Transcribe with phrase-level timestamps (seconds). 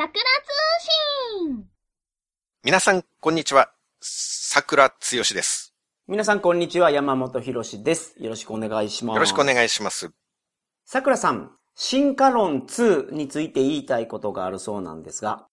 [0.00, 0.18] 桜通
[1.44, 1.66] 信
[2.64, 3.70] 皆さん、こんにちは。
[4.00, 5.74] 桜つよしです。
[6.08, 6.90] 皆さん、こんにちは。
[6.90, 8.14] 山本博史です。
[8.18, 9.16] よろしくお願いします。
[9.16, 10.10] よろしくお願いします。
[10.86, 15.46] 桜さん、進化論2について言いたいことがあるそうなんですが。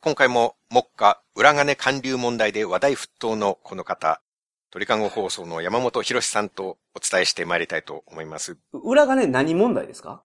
[0.00, 4.22] 今回も、目下、裏金還流問題で話題沸騰のこの方、
[4.70, 8.56] 鳥かご放送の山本博さんとお伝えしてまいりたいと思います。
[8.72, 10.22] 裏がね、何問題ですか？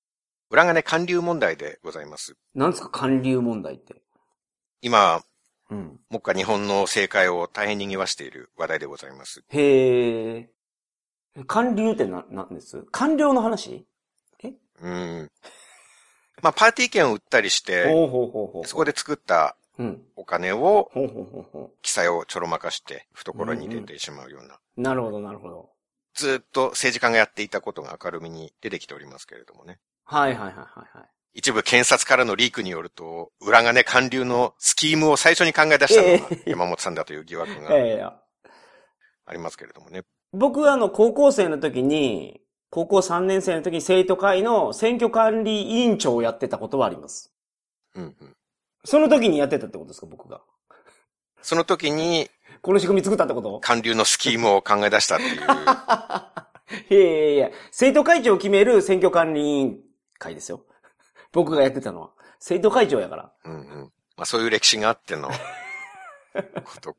[0.56, 2.38] 裏金還流問題でございます。
[2.54, 2.90] 何ですか？
[2.90, 4.02] 韓流問題って。
[4.82, 5.22] 今、
[5.70, 6.00] うん。
[6.10, 9.44] 目下日本の政界を大変賑わしている話題でございます。
[9.50, 10.50] へえ。
[11.46, 12.86] 韓流ってな、なんです？
[12.90, 13.86] 官僚の話？
[14.80, 15.30] うん。
[16.42, 17.84] まあ、パーティー券を売ったりして。
[18.64, 20.04] そこで作ったうん。
[20.16, 24.82] お金を、ほうほうほうほ記載をちょろまかして、懐に入れてしまうような、う。
[24.82, 25.70] なるほど、なるほど。
[26.14, 29.80] ずっと政治家がやっていたことが明るみに出てきておりますけれどもね。
[30.06, 30.54] はいはいはいは
[30.94, 31.08] いはい。
[31.34, 40.04] 一部検察からのリークによると、裏金還流のスキームを最初に考え出したのがええ山本さんだという疑惑がええありますけれどもね。
[40.32, 47.34] 僕はあの、高校生の時に、高校3年生の時に生徒会の選挙管理委員長をやってたことはあります。
[47.96, 48.36] うんうん。
[48.84, 50.42] その時にやってたってことですか、僕が。
[51.42, 52.30] その時に
[52.62, 53.60] この仕組み作ったってこと？
[53.60, 55.42] 還流のスキームを考え出したっていう。
[56.90, 59.80] いやいやいや、生徒会長を決める選挙管理委員
[60.18, 60.66] 会ですよ。
[61.32, 62.12] 僕がやってたのは。
[62.40, 63.34] 生徒会長やから。
[63.46, 63.94] うんうん。
[64.18, 65.30] まあそういう歴史があっての
[66.64, 66.96] こと。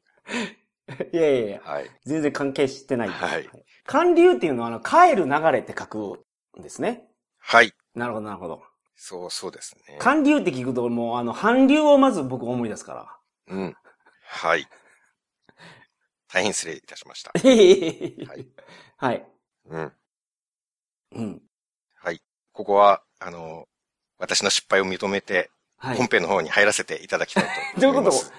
[1.12, 1.90] いやいやいや、はい。
[2.04, 3.08] 全然関係してない。
[3.08, 3.48] はい。
[3.84, 6.24] 韓流っていうのは、あの、帰る流れって書く
[6.58, 7.08] んですね。
[7.38, 7.72] はい。
[7.94, 8.62] なるほど、なるほど。
[8.94, 9.98] そうそうですね。
[10.00, 13.18] 韓流って聞くと、もう、あの、韓流をまず僕思い出すから。
[13.48, 13.76] うん。
[14.22, 14.66] はい。
[16.28, 17.32] 大変失礼いたしました。
[17.38, 18.48] はい。
[18.96, 19.26] はい。
[19.66, 19.92] うん。
[21.12, 21.42] うん。
[21.96, 22.22] はい。
[22.52, 23.66] ここは、あの、
[24.18, 25.96] 私の失敗を認めて、はい。
[25.96, 27.44] 本編の方に入らせていただきたい
[27.74, 28.16] と どういうこと？
[28.16, 28.32] 思います。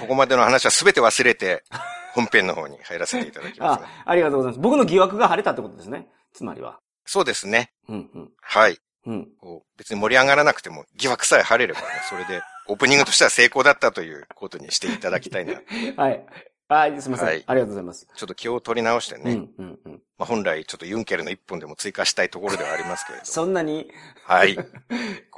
[0.00, 1.64] ここまでの話は全て忘れて、
[2.14, 3.86] 本編の方に入らせていただきます、ね。
[4.04, 4.60] あ、ありがとうございます。
[4.60, 6.06] 僕の疑惑が晴れたってことですね。
[6.34, 6.78] つまりは。
[7.04, 7.72] そうですね。
[7.88, 8.30] うん、うん。
[8.40, 8.78] はい。
[9.06, 9.28] うん。
[9.40, 15.54] こう別に盛り上がらなくても疑惑さえ晴れればね、それでオープニングとしては成功だったということにしていただきたいな。
[15.96, 16.24] はい。
[16.72, 17.26] はい、すみません。
[17.28, 18.08] はいありがとうございます。
[18.14, 19.32] ちょっと気を取り直してね。
[19.32, 19.92] うん、うん、うん。
[20.18, 23.24] まあ、本来ちょっとユンケルの一本でも追加したいところではありますけれど。
[23.30, 23.90] そんなに？
[24.24, 24.56] はい。
[24.56, 24.64] こ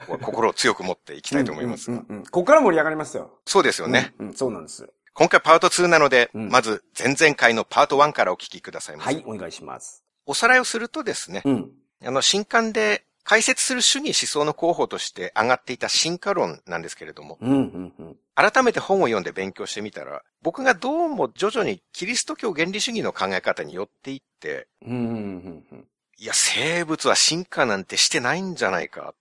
[0.06, 1.96] こは心を強く持っていきたいと思いますが。
[1.98, 3.30] うんうんうんここから盛り上がりますよ。
[3.46, 4.14] そうですよね。
[4.18, 4.88] うん、うんそうなんです。
[5.12, 9.14] 今回パート2なので、うんまず前々回のパート1からお聞きくださいませ。
[9.14, 10.04] はい、お願いします。
[10.26, 11.70] おさらいをするとですね、うん。
[12.04, 18.16] あの、新刊で解説する主義思想の候補として上がっていた進化論なんですけれども、うん、うん、うん。
[18.34, 25.86] 改めて本を読んで勉強してみたら、僕がどうも徐々にキリスト教原理主義の考え方によっていって、うん、うん、うん
[26.16, 29.14] いや、生物は進化なんてしてないんじゃないか。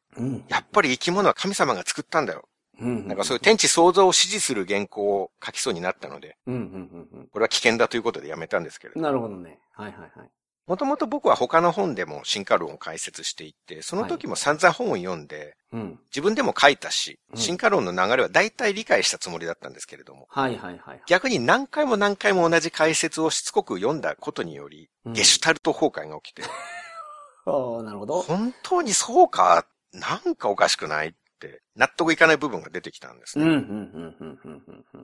[0.48, 2.48] やっぱり生き物は神様が作ったんだよ。
[2.80, 3.08] うん。
[3.08, 9.02] なんかそういう天地創造を支持する原稿を書きそうになったので、うん、うん、うんこれは危険だということでやめたんですけれうん。
[9.02, 9.08] ど。
[9.08, 9.60] なるほどね。
[9.74, 10.30] はい、はい、はい。
[10.66, 16.00] もともと僕は他の本でも進化論を解説していて、その時も散々本を読んで、うん。
[16.10, 21.02] 自分でも書いたし、うん進化論の流れは大体理解したつもりだったんですけれども、はい、はい、はい。
[21.08, 26.44] 逆に何回も何回も同じ解説をしつこく読んだことにより、うんゲシュタルト崩壊が起きて、
[27.46, 28.22] ああ、なるほど。
[28.22, 31.10] 本当にそうか、なんかおかしくない？
[31.10, 33.46] って、納得いかない部分が出てきたんですね。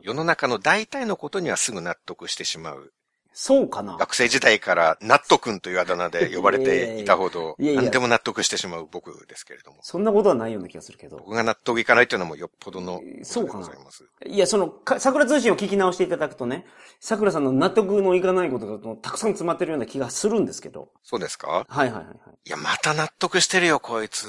[0.02, 2.94] 世の中の大体のことにはすぐ納得してしまう。
[3.31, 3.95] そうかな。
[3.97, 9.78] 学生時代から納得というあだ名で呼ばれていたほど、何でも納得してしまう僕ですけれども。
[9.81, 11.17] そんなことはないような気がするけど。
[11.17, 14.03] 僕が納得いかないというのもよっぽどのことでございます。
[14.25, 16.66] いや、その、か桜通信を聞き直していただくとね、
[17.00, 20.89] 桜さんの納得のいかないことがたくさん詰まってるような気がするんですけど。
[21.03, 21.66] そうですか？
[21.69, 22.16] はいはいはいはい。
[22.45, 24.28] いや、また納得してるよ、こいつ。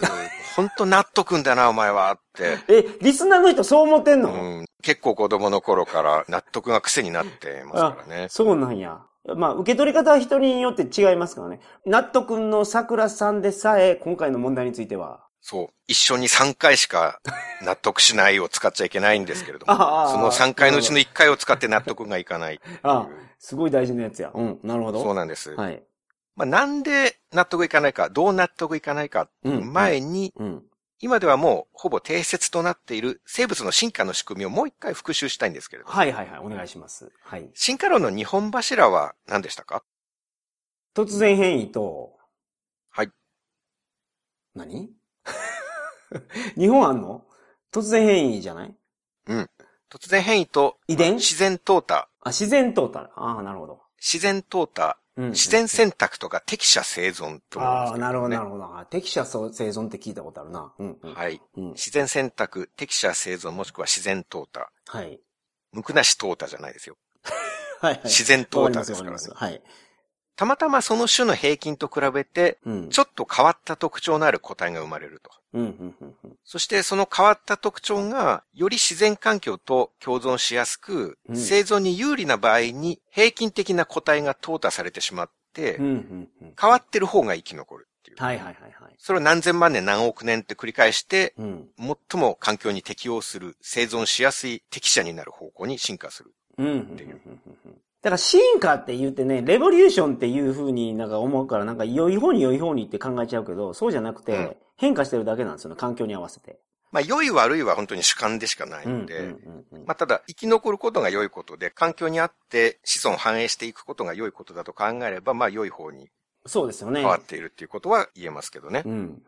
[0.54, 2.18] ほんと納得んだな、お前は。
[2.38, 8.26] え、リスナーの人そう思ってんの、うん、結構子供の頃から納得が癖になってますからね。
[8.28, 9.00] そうなんや。
[9.36, 11.60] まあ、受け取り方は人によって違いますからね。
[11.84, 15.26] 納得の桜さんでさえ、今回の問題については。
[15.42, 15.68] そう。
[15.88, 17.20] 一緒に3回しか
[17.62, 22.60] 納得しないを使っちゃいけないんですけれども、ああその3回のうちの1回を使って納得がいかない。
[22.82, 23.08] あ
[23.38, 24.30] すごい大事なやつや。
[24.34, 25.02] うん、なるほど。
[25.02, 25.54] そうなんです。
[25.54, 25.82] はい。
[26.36, 30.62] まあ、なんで納得いかないか、どう納得いかないか前に、うん。
[31.02, 37.10] 今ではもうほぼ定説となっている生物の進化の仕組みをもう一回復習したいんですけれども、はいはいはい、お願いします。
[37.22, 37.50] はい。
[37.54, 39.82] 進化論の日本柱は何でしたか？
[40.94, 42.18] 突然変異と、
[42.90, 43.10] はい。
[44.54, 44.90] 何？
[46.58, 47.24] 日本あんの？
[47.72, 48.76] 突然変異じゃない？
[49.90, 51.14] 突然変異と遺伝？
[51.14, 52.08] 自然淘汰。
[52.20, 53.08] あ、自然淘汰。
[53.14, 53.80] ああ、なるほど。
[53.98, 57.98] 自然淘汰うん自然選択とか適者生存と思うんああ。
[57.98, 58.64] なるほど、なるほど。
[58.64, 60.72] あ適者生存って聞いたことあるな。
[60.78, 61.14] うん、うん。
[61.14, 61.40] はい。
[61.56, 61.68] うん。
[61.72, 64.66] 自然選択、適者生存、もしくは自然淘汰。
[64.86, 65.20] はい。
[65.72, 66.96] 無くなし淘汰じゃないですよ。
[67.80, 68.02] はい、はい。
[68.04, 69.28] 自然淘汰ですからね。
[69.34, 69.62] はい。
[70.40, 72.88] たまたまその種の平均と比べて、うん。
[72.88, 75.30] ちょっと変わった特徴のある個体が生まれると。
[76.46, 85.76] そしてその変わった特徴が、より自然環境と共存しやすく、うん生存に有利な場合に平均的な個体が淘汰されてしまって。
[85.76, 88.16] 変わってる方が生き残るっていう。
[88.16, 88.94] はい、はい、はい、はい。
[88.96, 91.68] それを何千万年何億年って繰り返して、うん。
[91.76, 96.32] 最も環境に適応する、生存しやすい適者になる方向に進化する。
[96.56, 97.59] うん、うん、うん、うんうん。
[98.02, 106.58] だから進化って言ってね、レボリューションっていう風になんか思うから、なんか良い方に良い方にって考えちゃうけど、そうじゃなくて、うん変化してるだけなんですよね、環境に合わせて。
[106.90, 109.34] まあ、良い悪いは本当に主観でしかないので、
[109.84, 116.08] まあ、ただ、生き残ることが良いことで、環境にあって子孫繁栄していくことが良いことだと考えれば、まあ、良い方に
[116.46, 117.00] そうですよね。
[117.00, 118.82] 変わっているっていうことは言えますけどね。
[118.86, 119.22] うん。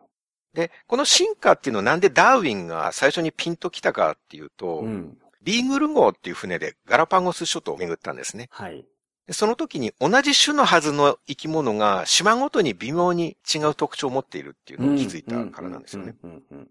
[0.55, 5.19] で、この進化っていうのはなんでダーウィンが最初にピンときたかっていうと、うん。
[5.43, 8.49] ビーグル号っていう船でガラパゴス諸島を巡ったんですね。
[8.51, 8.85] はい。
[9.27, 16.15] でその時に同じ種のはずの生き物が島ごとに微妙に違う特徴を持っているっていうのを気づいたからなんですよね。
[16.23, 16.31] うん。
[16.31, 16.69] うんうんうん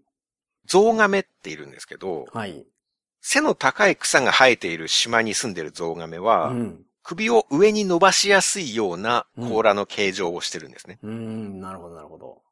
[0.66, 2.64] ゾウガメっているんですけど、はい。
[3.20, 6.82] 背の高い草が生えている島に住んでいるゾウガメは、うん。
[7.02, 10.98] 首を上に伸ばしやすいような甲羅の形状をしてるんですね。
[11.02, 12.42] うん、なるほど、なるほど。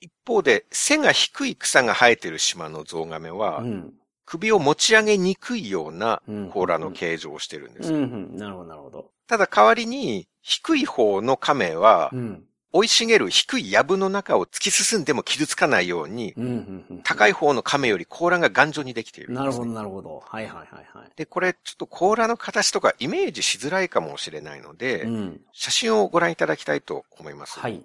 [0.00, 3.94] 一方で、背が低い草が生えている島のゾウガメは、うん。
[4.32, 7.92] 首を持ち上げにくいようなうん甲羅の形状をしてるんです。
[7.92, 9.10] うん、うん、なるほど、なるほど。
[9.26, 12.44] ただ代わりに、低い方の亀はう、ん。
[12.72, 17.02] 生い茂る低い藪の中を突き進んでも傷つかないように、うん、うん、うん。
[17.02, 19.44] 高い方の亀より甲羅が頑丈にできているんです、ね。
[19.44, 20.22] なるほど、なるほど。
[20.26, 21.10] はい、はい、はい、はい。
[21.14, 25.40] で、これちょっと甲羅の形とかイメージしづらいかもしれないので、うん。
[25.52, 27.60] 写真をご覧いただきたいと思います。
[27.60, 27.84] はい。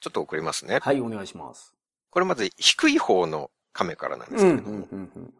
[0.00, 0.80] ちょっと送りますね。
[0.82, 1.72] はい、お願いします。
[2.10, 5.34] これまず低い方の亀からなんでうん、うん、すけれども、うん、うん。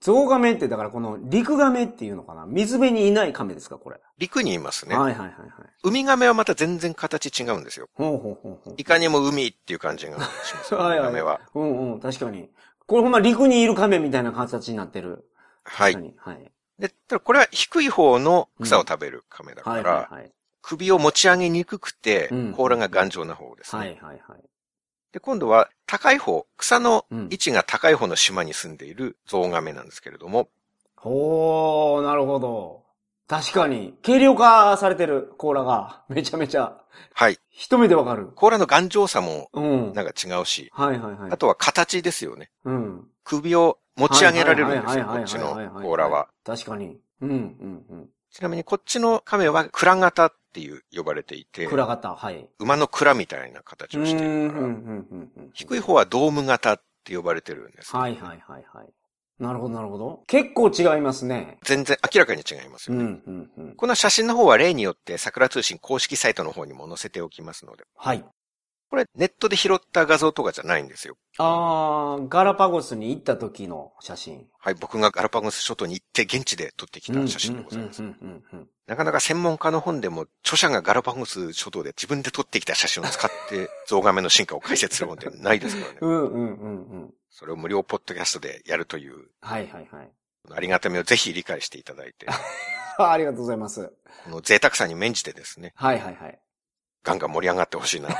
[0.00, 2.46] ゾウガメって、だからこの陸ガメっていうのかな？
[2.46, 4.00] 水辺にいないカメですか、これ？
[4.18, 4.96] 陸にいますね。
[4.96, 5.48] はい、はい、はい、はい。
[5.84, 7.88] ウミガメはまた全然形違うんですよ。
[7.94, 8.74] ほうほうほうほう。
[8.78, 10.18] いかにも海っていう感じがし
[10.54, 10.74] ます。
[10.74, 11.40] ウ ミはいはいガメは。
[11.54, 12.50] うんうん、確かに。
[12.86, 15.24] これほんま陸にいる亀みたいな形になってる。
[15.64, 16.14] はい。
[16.16, 16.50] はい。
[16.78, 20.32] で、ただこれは低い方の草を食べる亀だから、はいはいはい。
[20.62, 23.80] 首を持ち上げにくくてうん、甲羅が頑丈な方ですね。
[23.80, 24.49] はいはいはい。
[25.12, 30.48] で、今度は高い方、草のうん位置が高い方の島に住んでいるゾウガメなんですけれども、
[30.96, 32.84] ほー、なるほど。
[33.26, 33.94] 確かに。
[34.04, 36.02] 軽量化されてる甲羅が。
[36.08, 36.76] めちゃめちゃ。
[37.14, 37.38] はい。
[37.48, 38.26] 一目でわかる。
[38.26, 39.92] 甲羅の頑丈さもうん。
[39.94, 41.32] なんか違うし、はいはいはい。
[41.32, 42.50] あとは形ですよね。
[42.64, 43.06] うん。
[43.24, 46.28] 首を持ち上げられるんですよ、こっちの甲羅は。。
[46.44, 46.98] 確かに。
[47.20, 48.08] うんうんうん。
[48.30, 52.48] ちなみにこっちの亀は蔵型っていう呼ばれていて、蔵型、はい。
[52.58, 55.46] 馬の蔵みたいな形うん、をしていうん、るから。
[55.52, 58.88] 低い方はドーム型って呼ばれてるんです、はいはいはいはい。
[59.38, 60.22] なるほどなるほど。
[60.26, 61.58] 結構違いますね。
[61.64, 63.04] 全然明らかに違いますよね。
[63.04, 63.22] うん、
[63.56, 63.74] うん、うん。
[63.74, 68.24] この写真の方は例によって桜通信公式サイトの方にも載せておきますので、はい。
[68.90, 71.16] これネットで拾った画像とかじゃないんですよ。
[71.38, 74.46] あー、ガラパゴスに行った時の写真。
[74.58, 78.02] はい、僕がガラパゴス諸島に行って現地で撮ってきた写真でございます。
[78.88, 85.98] なかなか専門家の本でも著者がガラパゴス諸島で自分で撮ってきた写真を使ってゾウガメの進化を解説する本ってないですからね。
[86.02, 87.14] うんうんうんうん。
[87.30, 90.10] それを無料ポッドキャストでやるというはいはいはい。
[90.50, 92.26] ありがたみをぜひ理解していただいて、
[92.98, 93.92] あ ありがとうございます。
[94.24, 96.40] この贅沢さに免じてですね、はいはいはい。
[97.04, 98.14] ガンガン盛り上がってほしいなと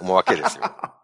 [0.00, 0.64] 思うわけですよ。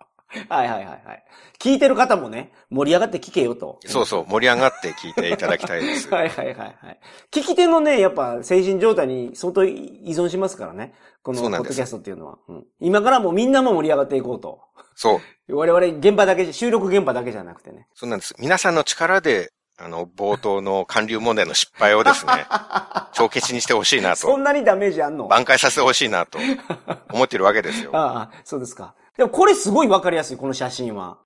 [0.49, 1.25] はいはいはいはい。
[1.59, 3.81] 聞いてる方もね、盛り上がって聞けよと。
[3.87, 6.09] そうそう、盛り上がって聞いていただきたいです。
[6.13, 7.01] はいはいはいはい。
[7.31, 10.95] 聞き手のね、やっぱ精神状態に相当依存しますからね。
[11.23, 12.39] このポッドキャストっていうのは。
[12.49, 14.61] うん今からもうみんなも盛り上がっていこうと。
[14.95, 17.89] そう、 我々現場だけ、収録現場だけじゃなくてね。
[17.95, 18.35] そうなんです。
[18.39, 22.33] 皆さんの力で、あの、冒頭の韓流問題の失敗をですね、
[23.13, 25.29] 帳消しにしてほしいなと、そんなにダメージあんの？
[25.29, 26.39] 挽回させてほしいなと、
[27.13, 27.91] 思ってるわけですよ。
[27.95, 28.95] ああ、そうですか。
[29.17, 31.19] でもこれすごいわかりやすい、この写真は。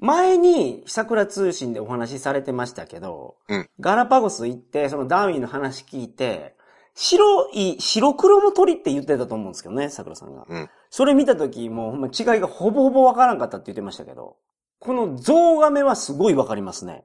[0.00, 6.56] 前に、桜通信でお話しされてましたけど、うんガラパゴス行って、そのダーウィンの話聞いて、
[6.94, 10.44] 白い、白黒の鳥って言ってたと思うんですけどね、桜さんが。
[10.48, 10.70] うん。
[10.90, 14.36] それ見たとき、もうほんま違いがほぼほぼわからんかったって言ってましたけど、
[14.80, 17.04] このゾウガメはすごいわかりますね。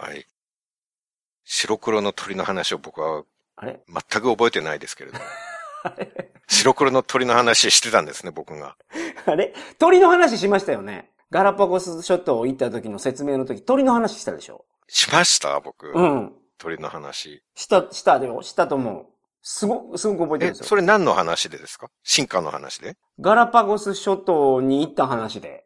[0.00, 0.26] はい。
[1.44, 3.24] 白黒の鳥の話を僕は
[3.56, 3.80] あれ？
[3.88, 5.18] 全く覚えてないですけれど
[6.46, 8.76] 白黒の鳥の話してたんですね、僕が。
[9.26, 9.54] あれ？
[9.78, 11.10] 鳥の話しましたよね。
[11.30, 14.64] ガラパゴス諸島行った時の説明の時、鳥の話したでしょ？
[14.88, 15.90] しました僕。
[15.94, 16.32] うん。
[16.58, 17.42] 鳥の話。
[17.54, 18.40] した、したでよ。
[18.42, 19.06] したと思う。
[19.42, 20.66] すご、すごく覚えてるんえ、ですよ。
[20.66, 21.88] それ何の話でですか？
[22.02, 22.96] 進化の話で？
[23.20, 25.64] ガラパゴス諸島に行った話で。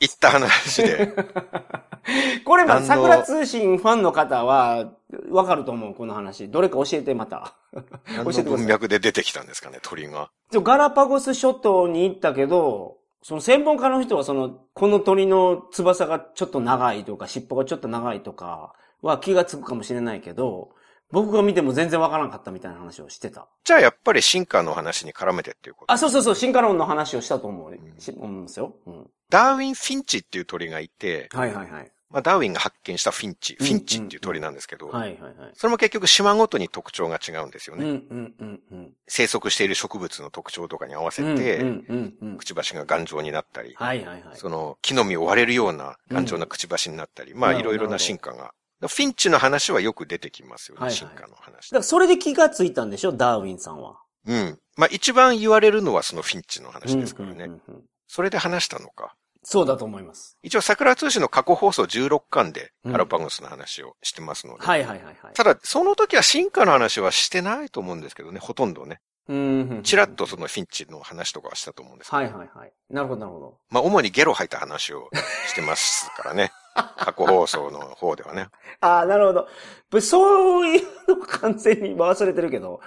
[0.00, 1.12] 行った話で。
[2.44, 4.92] これまあ、桜通信ファンの方は、
[5.28, 6.48] わかると思う、この話。
[6.48, 7.54] どれか教えて、また。
[7.72, 10.30] 教え文脈で出てきたんですかね、鳥が。
[10.52, 18.72] ガラパゴス諸島に行ったけど、その専門家の人はその、この鳥の翼がちょっと長いとか、尻尾がちょっと長いとか
[19.02, 20.70] は気がつくかもしれないけど、
[21.10, 23.48] 僕が見ても全然わからなかったみたいな話をしてた。
[23.64, 25.92] じゃあやっぱり進化の話に絡めてっていうこと。
[25.92, 28.74] あ、そうそうそう、進化論の話をしたと思う、し思うんですよ。
[28.86, 29.10] うん。
[29.30, 31.92] ダーウィン・フィンチっていう鳥がいて、はいはいはい。
[32.10, 35.50] まあ、ダーウィンが発見したフィンチ、うんフィンチっていう鳥なんですけど、はいはいはい。
[35.54, 37.84] それも結局島ごとに特徴が違うんですよね。
[37.84, 38.92] うんうんうんうん。
[39.08, 42.36] 生息している植物の特徴とかに合わせうんて、うんうんうん。
[42.38, 44.36] くちばしが頑丈になったり、はいはいはい。
[44.36, 48.52] その木の実を割れるような頑丈なくちばしになったり、まあないろいろな進化が。
[48.80, 51.76] フィンチの話はよく出てきますよね、はいはい進化の話だか。
[51.78, 53.12] らそれで気がついたんでしょ？
[53.12, 53.98] ダーウィンさんは。
[54.26, 54.58] うん。
[54.76, 57.34] まあ一番言われるのはそのフィンチの話ですからね。
[57.34, 59.16] うんうんうんうんそれで話したのか？
[59.42, 60.38] そうだと思います。
[60.42, 64.64] 一応桜通信の過去放送16巻でガラパゴスの話をしてますので。
[64.64, 65.16] はいはいはいはい。
[65.34, 69.00] ただ、その時は進化の話はしてないと思うんですけどね、ほとんどね。
[69.28, 69.82] うんうんうん。
[69.82, 72.22] ちらっとそのフィンチの話とかはしたと思うんですけど。
[72.22, 72.72] はいはいはい。
[72.90, 73.58] なるほどなるほど。
[73.70, 75.10] まあ、主にゲロ吐いた話を
[75.48, 76.52] してますからね。
[76.96, 78.48] 過去放送の方ではね。
[78.80, 79.48] ああ、なるほど。
[79.90, 82.80] ぶそういうの完全に忘れてるけど。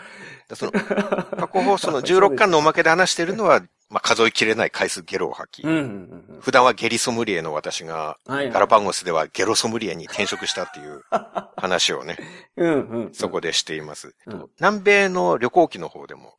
[0.47, 6.41] でその、過去放送の 16巻のおまけで話してるのは、まあ、数えきれない回数ゲロを吐き、うんうんうんうん。
[6.41, 8.51] 普段はゲリソムリエの私が、はいはい。
[8.51, 11.01] ガラパゴスではゲロソムリエに転職したっていう
[11.57, 12.17] 話をね、
[12.55, 13.13] うんうん。
[13.13, 14.13] そこでしています。
[14.27, 16.35] うん南米の旅行記の方でも。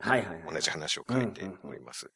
[0.52, 2.10] 同じ話を書いております。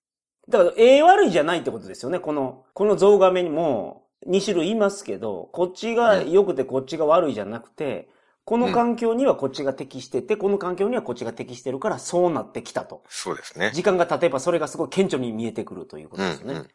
[0.48, 2.18] だから、ええ悪いじゃないってことですよね。
[2.20, 8.08] この、このゾウガメにも、2種類いますけど、こっちが良くてこっちが悪いじゃなくて、
[8.44, 13.02] この環境にはこっちが適してて、この環境にはこっちが適してるから、そうなってきたと。
[13.08, 13.70] そうですね。
[13.74, 16.54] 時間が経てばそれがすごい顕著に見えてくるということですよね。
[16.54, 16.68] うんうん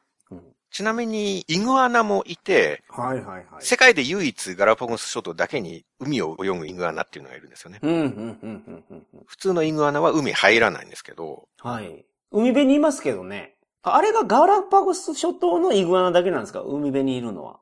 [0.72, 3.46] ちなみに、イグアナもいて、はいはいはい。
[3.60, 7.80] 世界で唯一ガラパゴス諸島だけに海を泳ぐイグアナっていうのがいるんですよね。
[7.82, 9.04] うん、うん、うんうん。
[9.26, 12.06] 普通のイグアナは海入らないんですけど、はい。
[12.32, 13.56] 海辺にいますけどね。
[13.82, 16.62] ああれがガラパゴス諸島のイグアナだけなんですか？
[16.62, 17.60] 海辺にいるのは。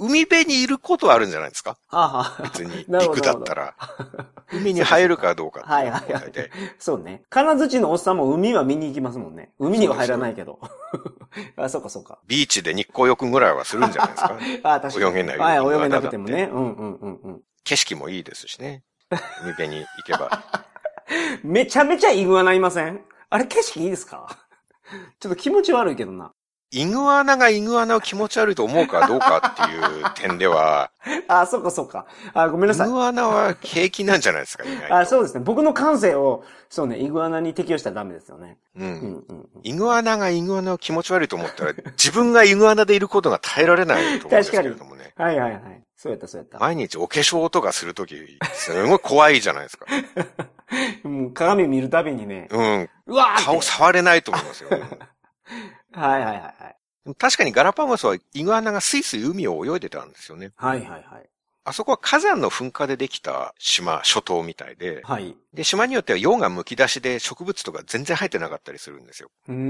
[0.00, 1.76] 海辺にいることはあるんじゃないですか？
[1.88, 3.74] はあ、はあ、別に 陸だったら。
[4.52, 6.32] 海に入るかどうかはいはいはい。
[6.78, 7.24] そうね。
[7.30, 9.52] 金槌のおっさんも海は見に行きますもんね。
[9.58, 10.60] 海には入らないけど。
[11.56, 12.18] あ、そうかそうか。
[12.26, 14.38] ビーチで日光浴ぐらいはするんじゃないですか？
[14.74, 15.10] あ、確かに。
[15.10, 16.48] 泳げないはい、泳げなくてもね。
[16.52, 17.42] うんうんうんうん。
[17.64, 18.84] 景色もいいですしね。
[19.42, 20.30] 海辺に行けば。
[21.42, 23.00] めちゃめちゃイグアナいません？
[23.30, 24.28] あれ景色いいですか？
[25.20, 26.32] ちょっと気持ち悪いけどな。
[26.70, 30.90] イグアナがイグアナを気持ち悪いと思うかどうかっていう点では、
[31.26, 32.04] あ、そうかそうか。
[32.34, 32.88] あ、ごめんなイさい。
[32.90, 34.96] グアナは平気なんじゃないですか、意外と。
[34.98, 35.40] あ、そうですね。
[35.40, 38.58] 僕の感性を、そうね、イグアナに適用したらダメですよね。
[38.76, 38.84] う。
[38.84, 39.48] うんんうんうん。
[39.62, 45.14] イグアナがイグアナを気持ち悪いと思ったら、自分がイグアナでいることが耐えられないと思うんですけれどもね。
[45.16, 45.82] はいはいはい。
[45.96, 46.58] そうやったそうやった。
[46.58, 48.14] 毎日お化粧とかするとき、
[48.52, 49.86] すごい怖いじゃないですか。
[51.02, 52.90] もう鏡見るたびにね、うん。
[53.06, 54.70] うわ顔触れないと思いますよ。
[54.70, 57.14] はいはいはいはい。
[57.16, 60.52] 確かにガラパゴスはイグアナがスイスイ海を泳いでたんですよね。
[60.56, 61.02] はいはいはい。
[61.64, 65.36] あそこは火山の噴火でできた島、諸島みたいで、はい。
[65.58, 69.28] で、島によっては溶岩剥き出しで植物とか全然生えてなかったりするんですよ。
[69.48, 69.60] うーん、う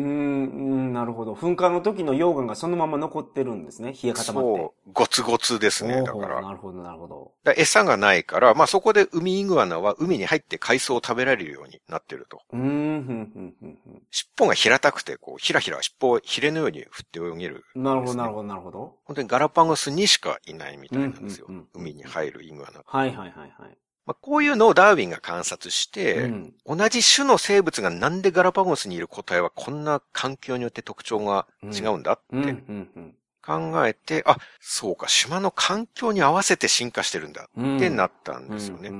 [0.90, 1.32] んなるほど。
[1.32, 3.92] 噴火の時の溶岩がそのまま残ってるんですね。
[3.92, 4.60] 冷え固まって。
[4.60, 6.42] そう、ゴツゴツですね、だから。
[6.42, 7.32] なるほどなるほど。
[7.56, 12.42] 餌がないから、まあそこで海イグアナは海に入って海藻を食べられるようになってると。
[12.52, 17.64] うーん、ふんふんふんふ尻尾が平たくて、こう、ひらひら尻尾をヒレのように振って泳げる。
[17.74, 17.82] ん。
[17.82, 18.94] なるほどなるほどなるほど。
[19.06, 21.46] 本当にガラパゴスにしかいないみたいなんですよ。
[21.48, 22.82] うんうんうん海に入るイグアナ。
[22.84, 23.78] はいはいはいはい。
[24.08, 26.54] まあ、こういうのをダーウィンが観察して、うん。
[26.78, 37.76] 同じ種の生物がなんでガラパゴスにいる個体はこんな環境によって特徴が違うんだってん、考えて、あ、そうか、島の環境に合わせて進化してるんだうん。
[37.76, 38.92] ってなったんうんですよね。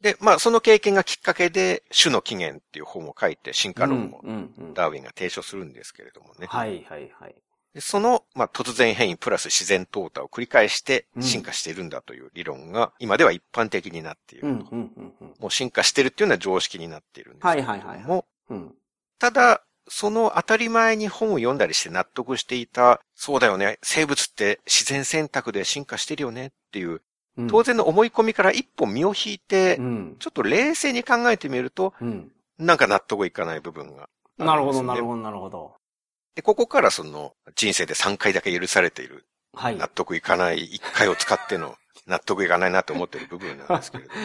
[0.00, 4.24] で、まあその経験がきっかけで、種の起源っていう本を書いて進化論を
[4.74, 6.48] ダーウィンが提唱するんですけれどもね。
[6.48, 7.34] はいはいはい。
[7.74, 14.48] でその、まあ、突然変異プラス自然淘汰を繰り返してうん進化しているんだという理論が、今では一般的になっていると。
[14.48, 15.34] うんうんうんうん。
[15.40, 18.74] もう進化してるっていうのは常識になっているんですけれども、はいはいはいはうん。
[19.18, 30.16] ただ、その当たり前に本を読んだりして納得していた、そうだよね、生物って自然選択で進化してるよねっていう、うん当然の思い込みから一歩身を引いて、うん。
[30.20, 32.30] ちょっと冷静に考えてみると、うん。
[32.58, 35.74] なんか納得いかない部分があなるほどなるほどなるほど。
[36.34, 39.76] で、ここからその人生で3回だけ許されているはい。
[39.76, 41.76] 納得いかない1回を使っての
[42.06, 44.18] 納得いかないなと思ってる部分なんですけれども。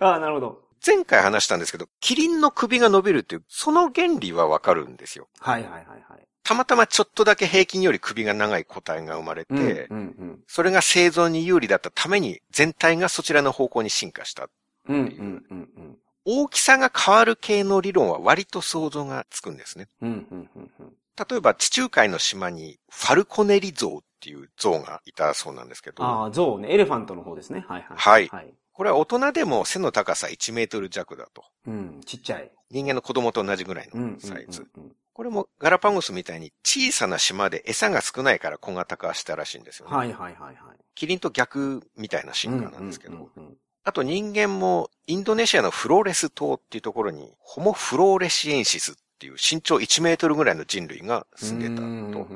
[0.00, 0.64] ああ、なるほど。
[0.84, 5.28] 前回話したんですけど、キリンの首が伸びるっていう、その原理はわかるんですよ。
[5.38, 6.26] はいはいはいはい。
[6.42, 9.54] たまたまちょっとだけ平均より首が長い個体が生まれて、
[9.90, 14.48] うんうんそれが生存に有利だったために全体がそちらの方向に進化した。
[14.88, 14.96] うん。
[14.96, 15.98] うんうんうんうん。
[16.24, 19.88] 大きさが変わる系の理論は割と想像がつくんですね。
[20.00, 20.96] うんうんうんうん。
[21.18, 26.72] 例えば地中海の島にファルコネリゾウっていうゾウがいたそうなんですけど、ああ、象ね。
[26.72, 27.64] エレファントの方ですね。
[27.68, 27.96] はいはい。
[27.96, 28.54] はいはい。
[28.72, 31.44] これは大人でも背の高さ1メートル弱だと。
[31.66, 32.00] うん。
[32.06, 32.50] ちっちゃい。
[32.70, 33.90] 人間の子供と同じぐらい。
[33.92, 34.66] のサイズ。
[35.12, 39.94] これもガラパゴスみたいに小さな島で餌が少ないから小型化したらしいんですよね。
[39.94, 40.56] はいはいはいはい。
[40.94, 43.28] キリンと逆みたいな進化なんですけど。
[43.84, 51.76] あと人間もインドネシアのフローレス島っていうところにホモフローレシエンシスっていう身長1メートルぐらいの人類が住んでた
[52.12, 52.26] と。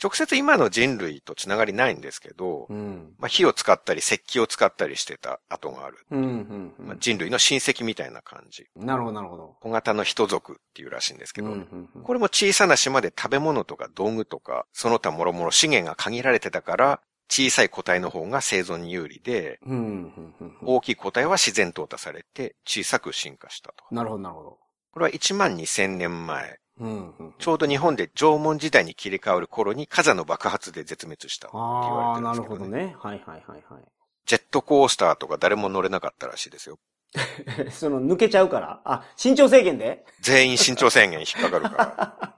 [0.00, 3.14] 直接今の人類とつながりないんですけど、うんうん。
[3.18, 5.98] まあ、火を使ったり石器を使ったりしてた跡がある。
[6.12, 8.66] うんうんうんまあ、人類の親戚みたいな感じ。
[8.76, 9.56] なるほどなるほど。
[9.60, 23.84] 小型の人族っていうらしいんですけど、うんうんうんこれも小さな島で食べ物とか道具とか、その他諸々資源が限られてたから、小さい個体の方が生存に有利で、うんうんうんうん大きい個体は自然淘汰されて小さく進化したと。
[23.90, 24.58] なるほどなるほど。
[24.94, 32.58] これは1万2000年前、うんうんうんちょうど日本で縄文時代に切り替わる頃に火山の爆発で絶滅したって言わああ、れてるんなるですけど、ね。
[32.58, 32.96] ほどね。
[32.98, 33.82] はいはいはいはい。
[34.26, 36.78] ジェットコースターとか誰も乗れなかったらしいですよ。
[37.70, 40.04] その、抜けちゃうからあ、身長制限で？
[40.20, 42.34] 全員身長制限引っかかるから。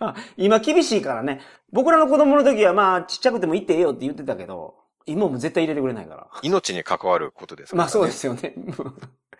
[0.00, 1.40] あ今厳しいからね。
[1.72, 4.74] 僕らの子供の時はまあ、ちっちゃくても行ってええよって言ってたけど、
[5.06, 6.26] 今もう絶対入れてくれないから。
[6.42, 7.84] 命に関わることですから、ね。
[7.84, 8.54] まあそうですよね。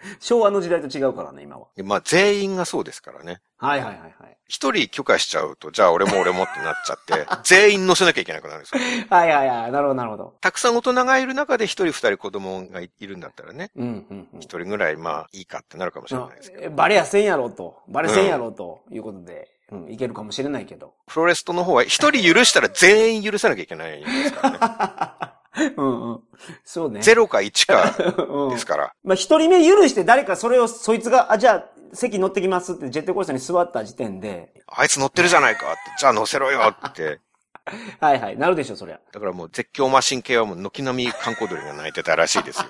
[0.20, 1.66] 昭和の時代と違うからね、今は。
[1.76, 3.40] でまあ全員がそうですからね。
[3.58, 4.36] はいはいはいはい。
[4.48, 8.80] 一人許可しちゃうと、じゃあ俺も俺もってなっちゃって、 全員乗せなきゃいけなくなるんですよ。
[9.08, 9.72] はいはいはい。
[9.72, 10.34] なるほどなるほど。
[10.40, 14.40] たくさん大人がいる中で一人二人子供がいるんだったらね、うんうんうん。
[14.40, 16.66] 一人ぐらいまあいいかってなるかもしれないですけど。
[16.66, 17.76] あバレやせんやろと。
[17.86, 20.94] バレせんやろということで、うん、いけるかもしれないけど。
[21.06, 25.32] フロレストの方は一人許したら全員許さなきゃいけないんですからね。
[25.76, 26.20] うんうん。
[26.64, 27.00] そうね。
[27.02, 28.92] ゼロか1か うんですから。
[29.04, 37.18] まあ、一人目許して誰かそれを、そいつが、あ、じゃあ、席乗ってきますってジェットコースターに座った時点で、あいつ乗ってるじゃないかって、じゃあ乗せろよって。
[38.00, 39.00] はいはい、なるでしょ、そりゃ。
[39.12, 42.66] だからもう絶叫マシン系はもう軒並み観光鳥が鳴いてたらしいですよ。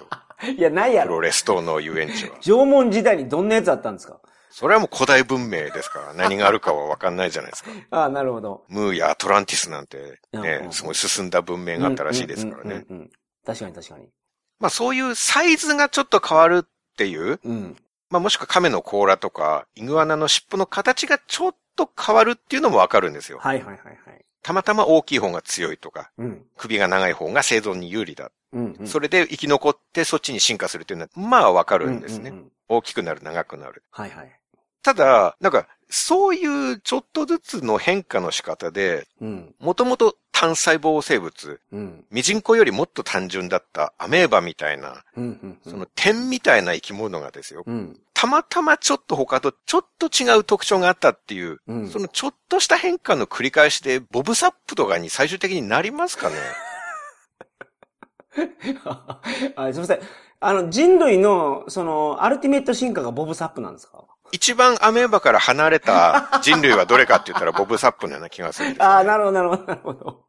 [0.57, 1.09] いや、ないやろ。
[1.09, 2.37] フロレス島の遊園地は。
[2.41, 4.19] 縄文時代にどんなやつあったんですか？
[4.51, 7.71] それはもう古代文明ですから 何があるかはわかんないじゃないですか。
[7.91, 8.65] ああ、なるほど。
[8.69, 12.85] ムーやアトランティスなんてうんねう、んすごい進んだ文明があったらしいですからね。
[13.47, 14.09] 確かに確かに。
[14.59, 17.77] まあそういうサイズがちょっと変わるっていう、うん。
[18.11, 23.39] まあもしくは亀の甲羅とか、イグアナの尻尾の形がちょっと変わるっていうのもわかるんですよ。
[23.39, 24.25] はいはいはいはい。
[24.43, 26.45] たまたま大きい方が強いとか、うん。
[26.57, 28.31] 首が長い方が生存に有利だ。
[28.53, 28.87] うん、うん。
[28.87, 32.33] それで生き残ってそっちに進化するっていうのは、まあわかるんですね。
[32.69, 33.83] 大きくなる、長くなる。
[33.91, 34.40] はいはい。
[34.83, 39.55] ただ、なんか、そういうちょっとずつの変化の仕方で、うん。
[39.59, 42.05] もともと単細胞生物、うん。
[42.11, 45.25] ミジンコよりもっと単純だったアメーバみたいな、うん。
[45.25, 45.59] うん。
[45.69, 47.65] その点みたいな生き物がですよ。
[47.67, 47.99] うん。
[48.15, 56.37] たまたまちょっと他とちょっと違う特徴があったっていう、うんそのちょっとした変化の繰り返しで、ボブサップとかに最終的になりますかね？
[58.85, 59.21] あ、
[59.73, 60.01] すみません。
[60.39, 64.05] あの、人類の、その、アルティメット進化がボブサップなんですか？
[64.33, 68.77] 一番アメーバから離れた人類はどれかって言ったらボブサップのような気がするね。
[68.79, 70.25] ああ、なるほど、なるほど、なるほど。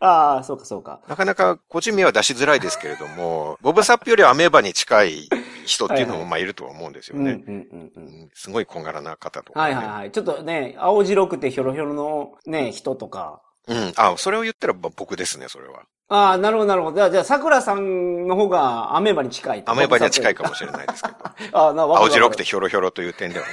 [0.00, 1.00] ああ、そうか、そうか。
[1.08, 5.28] なかなか個人名は出しづらいですけれども、ボブサップよりアメーバに近い
[5.64, 7.42] 人っていうのもまあいるとは思うんですよね。
[7.46, 7.92] うん、うん。
[7.96, 9.74] うんすごい小柄な方とか、ね。
[9.74, 10.10] はいはいはい。
[10.10, 13.40] ちょっとね、青白くてヒョロヒョロのね、人とか。
[13.68, 13.92] うん。
[13.96, 15.82] あ、それを言ったらば僕ですね、それは。
[16.08, 16.96] ああ、なるほど、なるほど。
[16.96, 21.16] じゃあ、じゃあ、桜さんの方がアメーバに近いとアメーバには近いかもしれないですけど。
[21.58, 22.44] ああ、な、青白くて。
[22.44, 23.52] ヒョロヒョロという点ではね、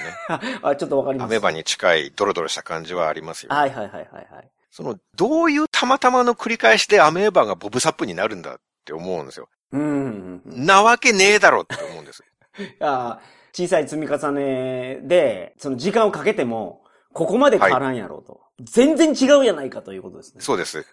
[0.62, 1.28] あ、ちょっとわかります。
[1.28, 3.50] アメーバに近いドロドロした感じはありますよ。
[3.54, 4.50] はいはいはいはいはい。
[4.72, 9.48] その、どういうたまたまの繰り返しでアメーバがボブサップになるんだって思うんですよ。
[9.72, 10.42] うん。
[10.46, 12.24] なわけねえだろって思うんです。
[12.82, 13.22] ああ、
[13.54, 16.82] 小さい積み重ねで、その時間をかけても、
[17.20, 18.40] ここまで変わらんやろうと。
[18.62, 20.40] 全然違うやないかということですね。
[20.40, 20.86] そうです。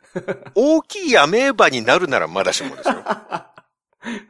[0.57, 2.97] 大きいアメーバになるならまだしもですよ。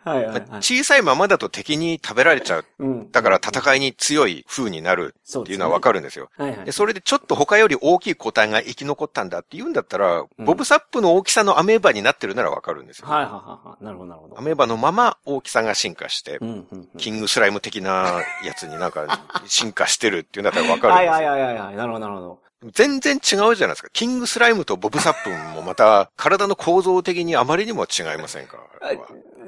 [0.05, 0.43] はいはいはい。
[0.61, 2.65] 小さいままだと敵に食べられちゃう。
[2.79, 3.11] うん。
[3.12, 6.31] だから戦いに強い風になるっていうのはわかるんですよ。
[6.37, 6.73] はいはいで、。
[6.73, 13.09] それでちょっと他より大きい個体が生き残ったんだって言うんだったら、うんボブサップの大きさのアメーバになってるならわかるんですよ。
[13.09, 13.85] はいはいはいはい。
[13.85, 14.39] なるほどなるほど。
[14.39, 16.89] アメーバのまま大きさが進化して、うんうんうん。
[16.99, 21.29] キングスライム的なやつになんか進化してるっていうんだったらわかるんはいですよ。
[21.31, 21.77] はいはいはいはい。
[21.77, 22.46] なるほどなるほど。
[22.73, 23.88] 全然違うじゃないですか。
[23.92, 28.59] キングスライムとボブサップもまた体の構造的にあまりにも違いませんか？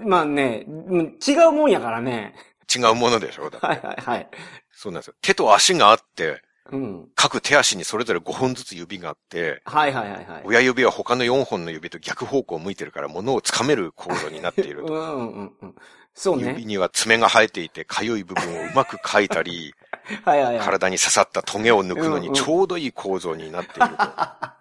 [0.05, 2.35] まあね、うん違うもんやからね。
[2.75, 3.51] 違うものでしょ？
[3.51, 4.29] だはいはいはい。
[4.73, 5.14] そうなんですよ。
[5.23, 7.09] 手と足があって、うん。
[7.14, 10.42] 各手足にそれぞれ5本ずつ指があって、はいはいはいはい。
[10.44, 14.94] 親指は他の4本の指と逆方向を向いてるから物を掴める構造になっているうんと。
[14.94, 15.75] うんうんうん。
[16.14, 16.64] そう指ね。
[16.66, 19.73] には爪が生えていて、痒い部分をうまく描いたり、
[20.25, 20.64] はいはいはい。
[20.64, 24.05] 体に刺さったトゲを抜くのにちょうどいい構造になっていると。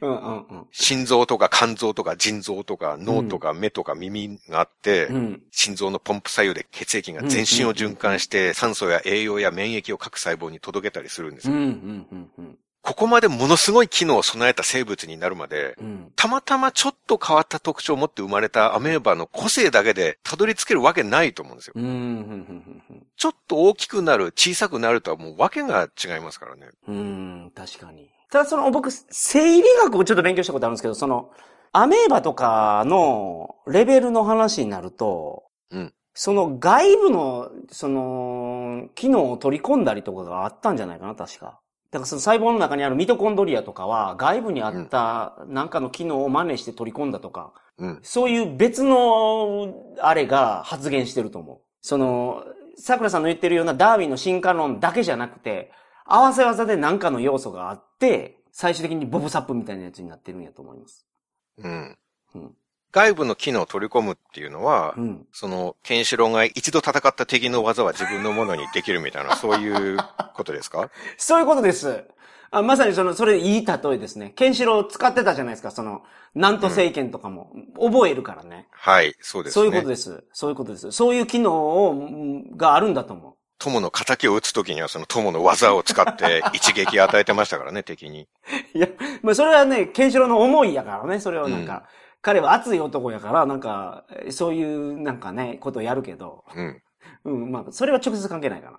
[0.00, 0.66] うんうんうん。
[0.72, 5.42] 心臓とか肝臓とか腎臓とか脳とか目とか耳があって、うん。
[5.50, 11.54] 心臓のポンプ作用で血液が全身を循環して酸素や栄養や免疫を各細胞に届けたりするんですよ。
[11.54, 12.58] うんうんうんうん。
[12.82, 16.12] ここまでものすごい機能を備えた生物になるまで、うん。
[16.16, 21.74] たまたまちょっと変わった特徴を持って生まれたアメーバの個性だけでたどり着けるわけないと思うんですよ。
[23.16, 26.68] ちょっと大きくなる、小さくなるとはもうわけが違いますからね。
[26.86, 26.96] うん。
[26.96, 27.00] う
[27.46, 27.52] ん。
[27.54, 28.10] 確かに。
[28.30, 31.30] ただその、僕、生理学をちょっと勉強したことあるんですけど、その、
[31.72, 41.60] アメーバとかのレベルの話になると、うんその外部の、その、機能を取り込んだりとかがあったんじゃないかな、確か。
[41.90, 47.98] だからその細胞の中にあるミトコンドリアとかは外部にあったなんかの機能を真似して取り込んだとか、うん。
[48.02, 51.60] そういう別のあれが発言してると思う。
[51.80, 52.44] その、
[52.76, 55.72] 桜さんの言ってるようなダーウィンの進化論だけじゃなくて、
[56.04, 61.06] 合わせ技で何かの要素があって、最終的にボブサップみたいなやつになってるんやと思います。
[61.58, 61.98] うん。
[62.34, 62.54] うん
[62.92, 65.26] 外部の機能を取り込むっていうのは、うん。
[65.32, 69.98] その、ケンシロウが一度戦った敵の技は自分のものにできるみたいな、 そういう
[70.34, 70.90] ことですか？
[71.16, 72.04] そういうことです。
[72.50, 74.32] あまさにその、それいい例えですね。
[74.34, 76.02] ケンシロウ使ってたじゃないですか、その、
[76.34, 77.52] 南都政権とかも。
[77.78, 78.68] 覚えるからね。
[78.70, 79.54] はい、そうですね。
[79.54, 80.24] そういうことです。
[80.32, 80.92] そういうことです。
[80.92, 83.34] そういう機能を、うんがあるんだと思う。
[83.58, 88.28] 友の仇を撃つときにはその友の技を使って 一撃与えてましたからね、敵に。
[88.72, 88.86] いや、
[89.22, 91.82] まあそれはね、ケンシロウの思いやからね、それはなんか、
[92.20, 96.82] 彼は熱い男やから、なんか、えそういうなんかね、ことをやるけど、うん。
[97.24, 98.78] うん、まあ、それは直接関係ないかな。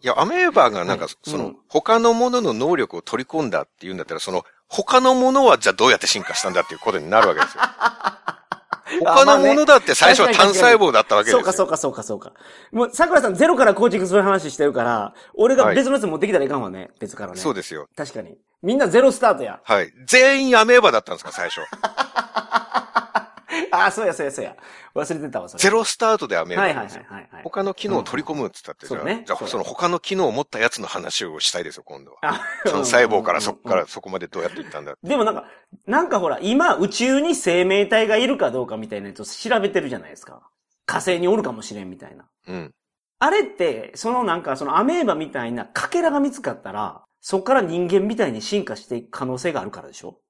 [0.00, 7.62] いや、アメーバーがなんかはい、その、うん他のものの能力を取り込んだっていうんだったら、その、他のものはじゃあどうやって進化したんだっていうことになるわけですよ。
[9.04, 11.38] 他のものだって最初は単細胞だったわけですよ。
[11.38, 12.32] そうか、そうか、そうか、そうか。
[12.72, 17.38] もう、桜さんゼロから構築する話してるから、俺が別のやつ持ってきたらいかんわね、別からね。
[17.38, 17.86] そうですよ。
[17.96, 18.38] 確かに。
[18.62, 19.60] みんなゼロスタートや。
[19.62, 19.92] はい。
[20.06, 21.60] 全員アメーバだったんですか、最初。
[23.70, 24.56] ああ、そうや、そうや、そうや。
[24.94, 25.62] 忘れてたわ、それ。
[25.62, 27.04] ゼロスタートでアメーバはいはいなんですよ。
[27.08, 27.42] はいはい。
[27.42, 32.18] 他の機能を取り込むって言ったって、じゃあ、そうねじゃあその他の機能を持ったやつの話をしたいですよ、今度は。
[32.22, 35.44] あ単細胞からそこかうんらそこまでどうやっていったんだでもなんか、
[35.86, 40.42] なんかほら、今宇宙に生命体がいるかどうかみたいなやつを調べてるじゃないですか。
[40.86, 42.26] 火星におるかもしれんみたいな。
[42.46, 42.74] うん。
[43.18, 50.20] あれって、そのなんか、そのアメーバみたいなかけらが見つかったら、そっから人間みたいに進化していく可能性があるからでしょ？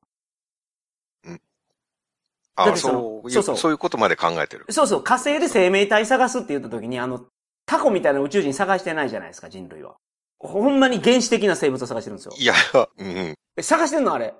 [2.64, 4.66] だあってそうそうそうそういうことまで考えてる。
[4.70, 7.20] そうそう、火星で生命体探すって言った時に、あの、
[7.66, 9.94] タコみたいな宇宙人探してないじゃないですか、人類は。
[10.40, 12.32] ほんまに原始的な生物を探してるんですよ。
[12.38, 12.54] いや、
[12.98, 13.34] うん。
[13.56, 14.34] え探してんのあれ？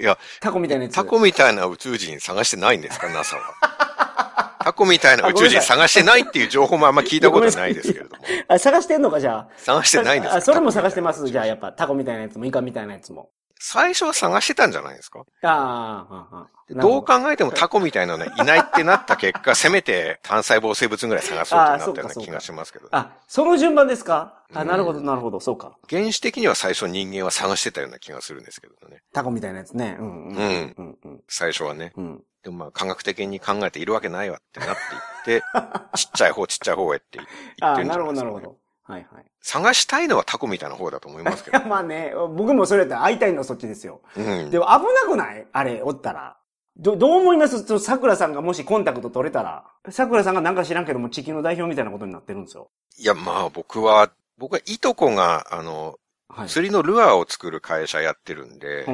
[0.00, 0.94] いや、タコみたいなやつ。
[0.94, 4.56] タコみたいな宇宙人探してないんですか、NASA は。
[4.64, 8.24] タコみたいな宇宙人探してないっていう情報もあんま聞いたことないですけれども。
[8.48, 9.48] あ、探してんのか、じゃあ。
[9.58, 10.36] 探してないんですか？
[10.38, 11.28] あ、それも探してます。
[11.28, 13.30] じゃあ、やっぱ、タコみたいなやつも、イカみたいなやつも。
[13.58, 15.24] 最初は探してたんじゃないですか？
[15.42, 16.50] ああ、ああ、ああ。
[16.68, 22.88] どう考えてもタコみたいなのいないってなった結果、せめて単細胞生物ぐらい探そうってなったような気がしますけど。
[22.90, 24.42] あ、その順番ですか？
[24.54, 25.76] あ、うんなるほど、なるほど、そうか。
[25.88, 29.02] 原始的には最初人間は探してたような気がするんですけどね。
[29.12, 29.96] タコみたいなやつね。
[29.98, 30.36] うん、うん。
[30.36, 31.20] うんうん、うん。
[31.28, 31.92] 最初はね。
[31.96, 32.22] うん。
[32.42, 34.76] でもまあ科学的に考えているわけないわってなっ
[35.24, 35.44] ていって、
[35.96, 37.32] ちっちゃい方ちっちゃい方へって言って
[37.64, 38.40] ああ、るんじゃなるほど、ないですか、ね。
[38.40, 38.65] なるほど。
[38.86, 39.24] はい、はい。
[39.42, 41.58] 探したいのはタコみたいな方だと思いますけいど。
[41.58, 44.00] や、 まあね、僕もそれやったら会いたいのはそっちですよ。
[44.16, 44.50] うん。
[44.50, 45.46] でも危なくない？
[45.52, 46.36] あれ、おったら。
[46.76, 47.64] ど、どう思います？
[47.66, 52.70] と桜さんがもしコンタクト取れたら、桜さんがなんか知らんけども地球の代表みたいなことになってるんですよ。
[52.98, 56.48] いや、まあ僕は、僕はいとこが、あの、はい。
[56.48, 58.84] 釣りのルアーを作る会社やってるんで、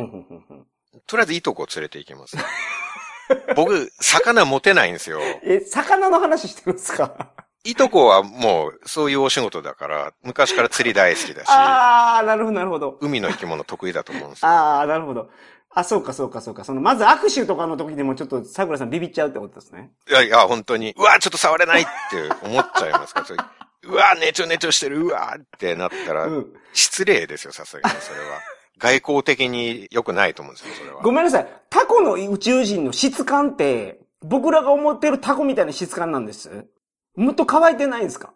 [1.07, 2.37] とりあえずいとこを連れて行きます。
[3.57, 5.19] 僕、魚持てないんですよ。
[5.43, 7.33] え、魚の話してるんですか？
[7.64, 12.98] いとこはもう、そういうお仕事だから、昔から釣り大好きだし、 ああ、なるほど、なるほど。
[13.01, 14.48] 海の生き物得意だと思うんですよ。
[14.48, 15.31] ああ、なるほど。
[15.75, 16.64] あ、そうか、そうか、そうか。
[16.64, 19.92] その、まず握手とかの時でもちょっと桜さんビビっちゃうってことですね。
[20.09, 23.25] いやいや、本当に、うわ、ちょっと触れないって思っちゃいますか
[23.85, 26.53] うわ、ネチョネチョしてる、うわってなったら、うん。
[26.72, 28.40] 失礼ですよ、さすがに、それは。
[28.79, 31.03] 外交的に良くないと思うんですよ、それは。
[31.03, 31.46] ごめんなさい。
[31.70, 36.66] タコの宇宙人の質感って、僕らが思ってるタコみたいな質感なんです
[37.16, 38.33] もっと乾いてないんですか？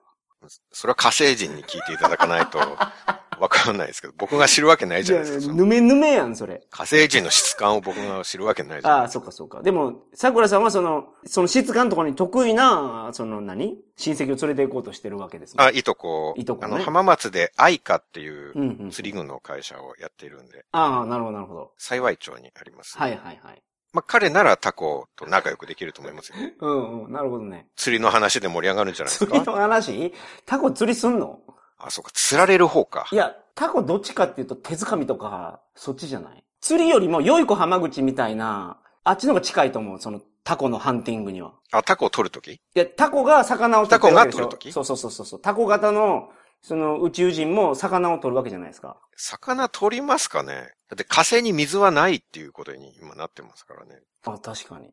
[0.71, 2.59] それは火星人に聞いていただかないと、
[3.41, 5.55] わかんないですけど、僕が知るわけないじゃないですか。
[5.55, 6.63] ぬめぬめやん、それ。
[6.71, 9.63] 火星人の質感を僕が知るわけないじゃないああ、そうかそうか。
[9.63, 13.77] でも、桜さんはその、その質感とかに得意な、その何？
[13.97, 15.65] 親戚を連れて行こうとしてるわけですね。
[15.65, 16.35] あ、いとこ。
[16.37, 18.91] いとこねあの、浜松で愛花っていううんうん。
[18.91, 21.73] 釣り具の会社をやっているんで、ああ、なるほど、なるほど。
[21.79, 22.97] 幸い町にあります。
[22.97, 23.63] はいはいはい。
[23.97, 26.37] まあ、彼ならタコと仲良くできると思いますよ。
[26.61, 27.67] うんうん、なるほどね。
[27.77, 29.33] 釣りの話で盛り上がるんじゃないですか？
[29.33, 30.13] 釣りの話？
[30.45, 31.41] タコ釣りすんの？
[31.79, 33.17] あ、そうか、釣られる方かい。
[33.17, 36.45] や、タコどっちかっていうと手づかみとか、そっちじゃない？
[36.61, 41.55] 釣りよりも良い子浜口みたいな、あっちの方が近いと思う、そのタコのハンティングには。
[41.73, 44.73] あ、タコを取るときいや、タコが魚を取るタコが取る時？
[44.73, 45.41] そうそうそうそう。
[45.41, 46.29] タコ型の、
[46.61, 48.99] その宇宙人も魚を取るわけじゃないですか。
[49.17, 50.73] 魚取りますかね？
[50.89, 54.01] だって火星に水はないっていうことに今なってますからね。
[54.25, 54.91] あ、確かに。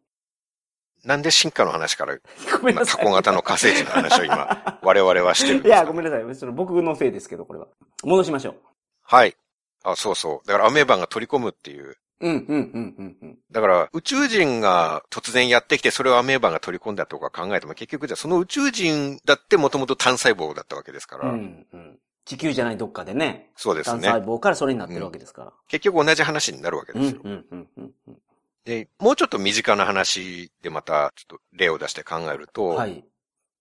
[1.03, 2.17] なんで進化の話から、
[2.59, 2.97] ごめんなさい。
[3.01, 5.75] タコ型の火星人の話を今、 我々はしてるんですか？
[5.75, 6.35] いや、ごめんなさい。
[6.35, 7.67] その僕のせいですけど、これは。
[8.03, 8.55] 戻しましょう。
[9.03, 9.35] はい。
[9.83, 10.47] あ、そうそう。
[10.47, 11.97] だからアメーバが取り込むっていう。
[12.21, 13.37] うん、うん、うん、うん、うん。
[13.51, 21.31] だから宇宙人が突然やってきてそれをアメーバが取り込んだとか考えても結局じゃあその宇宙人だってもともと単細胞だったわけですから。
[21.31, 21.99] うん、うん。
[22.25, 23.51] 地球じゃないどっかでね。
[23.55, 24.25] そうです単細ね。
[24.25, 25.53] 胞からそれになってるわけですから。
[25.67, 27.21] 結局同じ話になるわけうん、ですよ。
[27.23, 27.93] うん、うん、うん。
[28.07, 28.17] うん
[28.65, 33.03] で、もうちょっと身近な話でまたちょっと例を出して考えると、はい。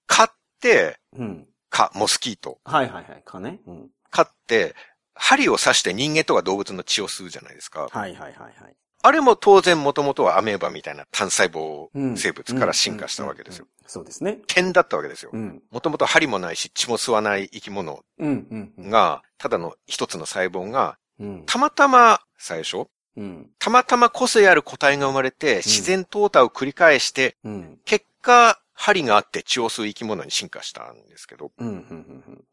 [0.07, 1.49] 蚊って、うん。
[1.71, 2.59] 蚊、モスキート。
[2.65, 3.23] はい、はい、はい。
[3.25, 3.61] かね。
[3.67, 3.91] うん。
[4.11, 4.77] 蚊って、
[5.15, 7.89] 針を刺して人間とか動物の血を吸うじゃないですか。
[7.91, 8.77] はい、はい、はい、はい。
[9.03, 13.67] あれも当然もともとはアメーバみたいな単細胞うん生物から進化したわけですよ。
[13.87, 14.39] そうですね。
[14.47, 15.37] 点だったわけですよう。
[15.37, 15.63] ん。
[15.71, 18.05] もともと針もないし血も吸わない生き物。
[18.19, 21.43] が、ただの一つの細胞が、うん。
[21.47, 22.87] たまたま最初、
[23.17, 23.51] うん。
[23.59, 27.79] たまたま個性ある個体が生まれて、自然淘汰を繰り返して、うん。
[27.85, 31.53] 結果、針があって血を吸う生き物に進化したんですけど。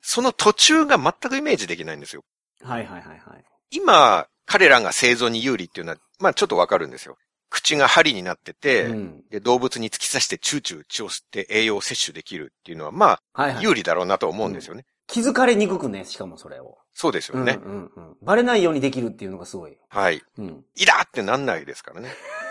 [0.02, 2.24] その途中が全くイメージできないんですよ。
[2.62, 3.44] はい、はい、はい、はい。
[3.72, 7.18] 今、彼らが生存に有利っていうのは、まあちょっとわかるんですよ。
[7.52, 9.24] 口が針になってて、うん。
[9.30, 13.64] で動物に突き刺してチューチュー血を吸って栄養を摂取できるっていうのは、まあ、はいはい。
[13.64, 14.86] 有利だろうなと思うんですよね。
[15.10, 16.78] 気づかれにくくね、しかもそれを。
[16.93, 17.60] そうですよね。
[17.63, 18.17] うんうんうん。
[18.22, 19.76] バレないようにできるっていうのがすごい。
[19.89, 20.22] はい。
[20.38, 20.63] うん。
[20.76, 22.10] イってなんないですからね。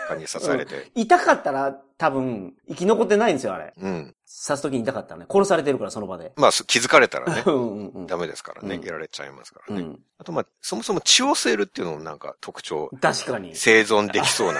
[0.09, 0.91] 蚊に刺されて。
[0.93, 3.73] 痛かったら多分、生き残ってないんですよ、あれ。
[3.77, 4.15] うん。
[4.45, 5.25] 刺すときに痛かったらね。
[5.31, 6.33] 殺されてるから、その場で。
[6.35, 8.07] まあ、す気づかれたらね う、んうんうん。
[8.07, 8.75] ダメですからね。
[8.75, 9.81] うんやられちゃいますからね。
[9.81, 9.99] うん。
[10.17, 13.55] あと、まあ、そもそも血を吸えるっていうのもなんか特徴、確かに。
[13.55, 14.59] 生存できそうな。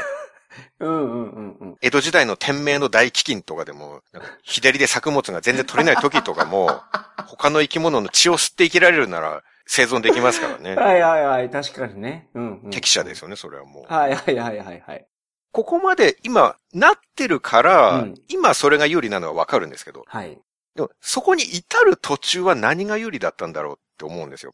[0.79, 1.77] うんうんうんうん。
[1.81, 4.01] 江戸時代の天明の大飢饉とかでも、
[4.43, 6.81] 左で作物が全然取れない時とかも、
[7.27, 10.75] 他の生き物の血を吸って生きられるなら生存できますからね。
[10.75, 12.29] はいはいはい、確かにね。
[12.33, 12.71] うん、うん。
[12.71, 13.93] 適者ですよね、それはもう。
[13.93, 15.05] はいはいはいはいはい。
[15.51, 20.39] ここまで今、なってるから、うん今それが有利なのはわかるんですけど、はい。
[20.75, 24.53] でもそこに至る途中は何が有利だったんだろうって思うんですよ。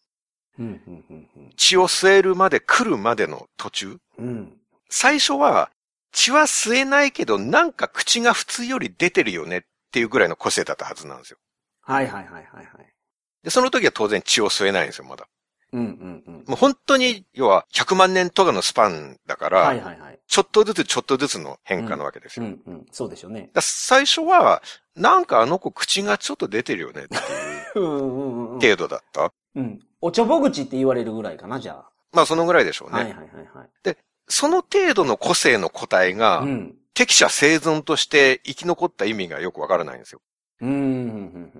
[0.58, 3.98] うんうんうん血を吸えるまで来るまでの途中。
[4.18, 4.28] うん。
[4.28, 4.58] うん。
[4.90, 5.70] 最初は、
[6.16, 11.38] 血は吸えないけど、なんか口が普通より出てるよねっていうぐらいの個性だったはずなんですよ。
[11.82, 12.66] はいはいはいはいはい。
[13.44, 15.28] で、その時は当然血を吸えないんですよ、まだ。
[15.74, 16.34] うんうんうん。
[16.48, 20.20] もう本当に、要は100万年とかのスパンだから、はいはいはい。
[20.26, 22.46] ちょっとずつちょっとずつの変化なわけですよ。
[22.46, 22.86] うんうん。
[22.92, 23.50] そうでしょうね。
[23.54, 24.64] だ最初は、
[24.96, 27.20] なんかあの子口がちょっと出てるよねってい
[27.76, 28.60] う うんうんうんうん。
[28.62, 29.34] 程度だった。
[29.56, 29.80] うん。
[30.00, 33.04] おちょぼ口って言われるぐらいかな、じゃまあそのぐらいでしょうあ。
[33.04, 33.04] ね。
[33.04, 33.98] はいはいはいはい。
[34.28, 36.76] その程度の個性の個体が、うん。
[36.96, 40.22] 適者生存として生き残った意味がよくわからないんですよ。
[40.62, 41.52] うん、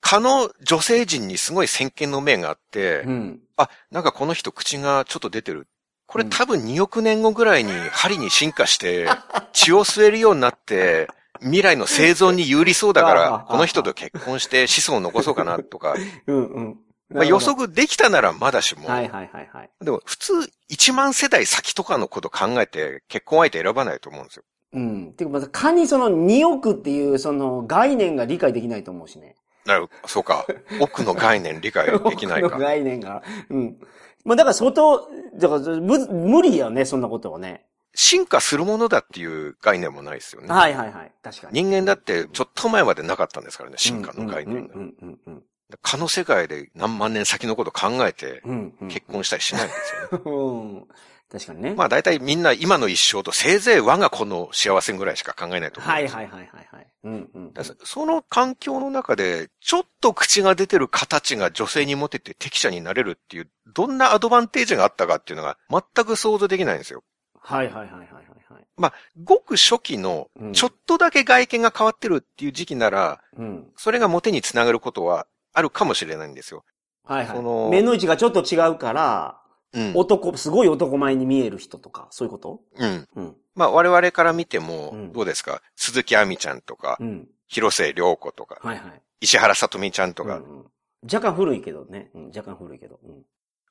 [0.00, 3.10] 蚊の女性陣にすごい先見の明があって、うん。
[3.10, 3.40] うん。
[3.56, 5.66] あ、なんかこの人口がちょっと出てる。
[6.06, 9.08] これうん多分2億年後ぐらいに針に進化して、
[9.52, 11.08] 血を吸えるようになって、
[11.40, 15.96] 未来の生存に有利そうだからあ、この人と結婚して子孫を残そうかなとか、
[16.28, 16.78] うん、うん。
[17.10, 19.70] まあ予測できたならまだしも、はいはいはいはい。
[19.80, 20.32] でも普通
[20.70, 24.44] 1万世代先とかのこと考えて結婚相手選ばないと思うんですよ。
[24.74, 25.12] うん。
[25.12, 29.36] てか、まず、蚊にその2億っていうその概念が理解できないと思うしね。
[29.64, 30.46] なるそうか。
[30.80, 32.58] 奥の概念理解できない奥のか。
[32.58, 33.22] 概念が。
[33.50, 33.76] うん。
[34.24, 37.66] まあだから相当、だからむ無理やね、そんなことはね。
[37.94, 40.48] 進化するものだっていう概念もないですよね。
[40.48, 41.12] はいはいはい。
[41.22, 41.62] 確かに。
[41.62, 44.78] 人間だってちょっと前までなかったんですからね、進化の概念がう。
[44.78, 45.42] んうんうん
[45.82, 48.50] 蚊の世界で何万年先のこと考えてうん。
[48.50, 48.88] うんうん。
[48.88, 50.22] 結婚したりしないんですよね。
[50.30, 50.88] うん。
[51.30, 51.74] 確かにね。
[51.74, 56.16] まあ大体みんな今の一生とせいぜい我が子の幸せぐらいしか考えないと思うんですよ。
[56.18, 56.86] はいはいはいはいはい。
[57.04, 57.52] うんうん。
[57.52, 67.02] だからその環境の中で、ちょっと口が出てる形が女性にモテて適者になれるっていう、どんなアドバンテージがあったかっていうのが全く想像できないんですよ。
[67.40, 68.66] はいはいはいはいはいはい。
[68.76, 73.66] まあ、ごく初期のうん、ちょっとだけ外見が変わってるっていう時期なら、うん。
[73.76, 76.64] それがモテにつながることはあるかもしれないんですよ。
[77.04, 77.36] はいはい。
[77.36, 79.40] その目の位置がちょっと違うから、
[79.72, 79.92] うん。
[79.94, 82.60] 男、すごい男前に見える人とか、そういうこと？
[82.76, 83.08] うん。
[83.16, 83.36] うん。
[83.54, 87.28] まあ我々から見てもうん、どうですか、鈴木亜美ちゃんとかう、ん。
[87.48, 89.02] 広瀬涼子とか、はいはい。
[89.20, 90.66] 石原さとみちゃんとか、うんうん
[91.12, 92.08] 若干古いけどね。
[92.14, 92.98] うん、若干古いけど。
[93.04, 93.22] うん。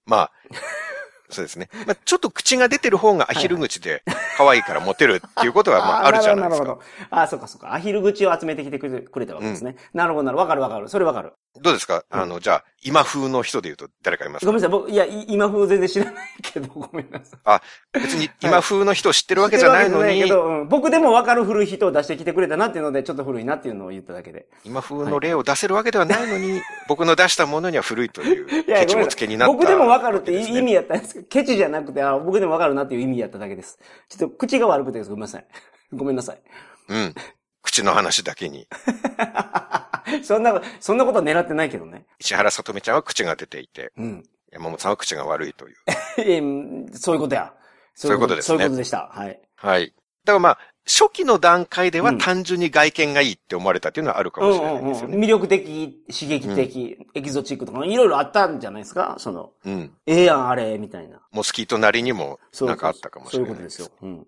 [0.06, 0.32] まあ、
[1.32, 1.68] そうですね。
[1.88, 4.04] まあちょっと口が出てる方がアヒル口で
[4.38, 6.68] 可愛いからモテるっていうことはまあ あるじゃないですか。
[6.68, 6.86] なるほど。
[7.10, 7.74] ああ、そうかそうか。
[7.74, 9.78] アヒル口を集めてきてくれくれたわけですね。
[9.96, 10.48] なるほどなるほど。
[10.48, 10.90] わかるわかる。
[10.90, 11.34] それわかる。
[11.62, 12.04] どうですか？
[12.12, 14.48] うんあの、じゃあ、今風の人で言うと誰かいますか？
[14.48, 14.80] ごめんなさい。
[14.80, 17.62] 僕、いや、い今風全然知らないけど、 ごめんなさ
[17.94, 18.00] い。
[18.00, 24.48] 別に今風の人を知ってるわけじゃないのに知ってるわけじゃないけ、ど、うん僕でもわかる古い人を出してきてくれたなっていうので、ちょっと古いなっていうのを言っただけで。
[24.64, 33.78] 今風の例を出せるわけではないのに、僕の出したものには古いという、 ケチもつけになった、僕でもわかるって意味やったんですけど、ケチじゃなくて、あ僕でもわかるなっていう意味やっただけです。
[34.10, 35.46] ちょっと口が悪くてごめんなさい。
[35.94, 36.42] ごめんなさい。
[36.90, 37.16] うん。
[37.62, 38.68] 口の話だけに。
[40.24, 42.06] そんな、そんなことは狙ってないけどね。
[42.20, 44.24] 石原さとみちゃんは口が出ていて、うん。
[44.52, 45.76] 山本さんは口が悪いという。
[46.20, 47.54] えーそういうことや。
[47.96, 49.10] そういうことですねそういうことでした。
[49.12, 49.40] はい。
[49.56, 49.94] はい。
[50.26, 55.18] だからまあ、初期の段階ではうん単純に外見がいいって思われたっていうのはあるかもしれないですよね。
[55.18, 59.16] 魅力的、刺激的、エキゾチックとか、いろいろあったんじゃないですか？
[59.18, 59.96] その、うん。
[60.06, 61.22] ええやん、あれ、みたいな。
[61.32, 63.88] モスキートなりにもなんかあったかもしれないそういうことですよ。
[64.02, 64.28] うん。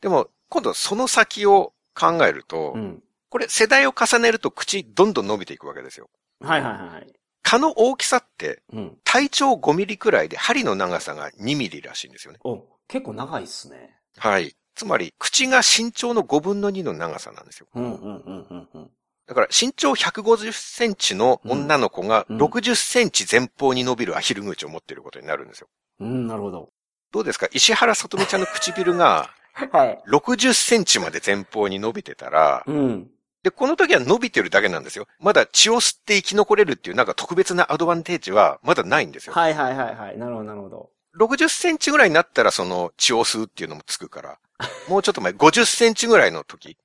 [0.00, 3.02] でも、今度その先を考えると、うん。
[3.30, 6.08] これ世代を重ねると口どんどん伸びていくわけですよ。
[6.40, 7.12] はいはいはい。
[7.42, 8.98] 蚊の大きさってうん。
[9.04, 12.38] 体長5ミリくらいで針の長さが2ミリらしいんですよね。
[12.44, 13.96] お、結構長いっすね。
[14.16, 14.54] はい。
[14.74, 17.66] つまり、口が身長の5分の2の長さなんですよ。
[17.74, 18.90] うんうんうんうんうん。
[19.26, 25.68] だから身長150センチの女の子がうん60センチ前方に伸びるアヒル口を持っていることになるんですよ。
[26.00, 26.70] うん、なるほど。
[27.12, 27.48] どうですか？
[27.52, 29.30] 石原さとみちゃんの唇が
[29.72, 30.02] はい。
[30.08, 33.10] 60センチまで前方に伸びてたら、うん。
[33.48, 35.06] で、この時は伸びてるだけなんですよ。
[35.18, 39.32] まだ血を吸って生き残れるっていうなんか特別なアドバンテージはまだないんですよ。
[39.32, 40.18] はいはいはいはい。
[40.18, 40.90] なるほどなるほど。
[41.18, 44.38] 60センチぐらいになったらその血を吸うっていうのもつくから、
[44.88, 46.76] もうちょっと前、50センチぐらいの時、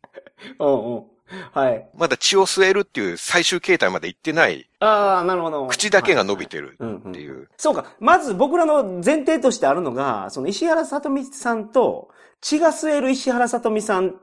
[0.59, 1.03] うんうん。
[1.51, 1.89] はい。
[1.95, 5.67] まだ血を吸えるっていう最終形態まで行ってない、ああ、なるほど。
[5.67, 7.49] 口だけが伸びてるっていう。
[7.57, 7.85] そうか。
[7.99, 12.09] まず僕らの前提としてあるのが、その石原さとみさんと
[12.41, 14.15] 血が吸える石原さとみさん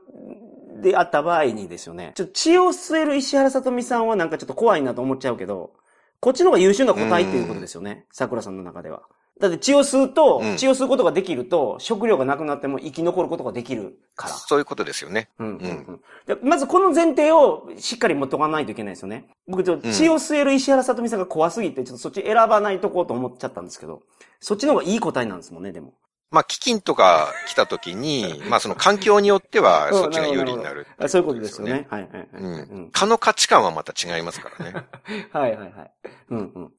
[0.81, 2.13] であった場合にですよね。
[2.15, 5.71] ちょっと血を吸える石原さとみさんはなんかちょっと怖いなと思っちゃうけど、
[6.19, 8.05] こっちの方が優秀な個体っていうことですよね。
[8.11, 9.01] 桜さんの中では。
[9.39, 14.33] だって血を吸うと、うん血を吸うことができると、食料がなくなっても生き残ることができるから。
[14.33, 15.29] そういうことですよね。
[15.39, 19.25] うんうんうんでまずこの前提をしっかり持っとかないといけないですよね。
[19.47, 24.03] 僕ちょっとうん血を吸える石原さとみさんが怖すぎて、ちょっとそっち選ばないとこうと思っちゃったんですけど、
[24.39, 25.93] そっちの方がいい答えなんですもんね、でも。
[26.31, 31.87] まあ、飢饉とか来た時に、 まあその環境によってはうんそっちが有利になるってあそういうことですよね。。
[31.89, 32.27] はいはいはい。
[32.33, 32.91] ううんん。
[32.91, 34.73] 蚊の価値観はまた違いますからね。
[35.33, 35.91] はいはいはい。
[36.29, 36.71] うんうん。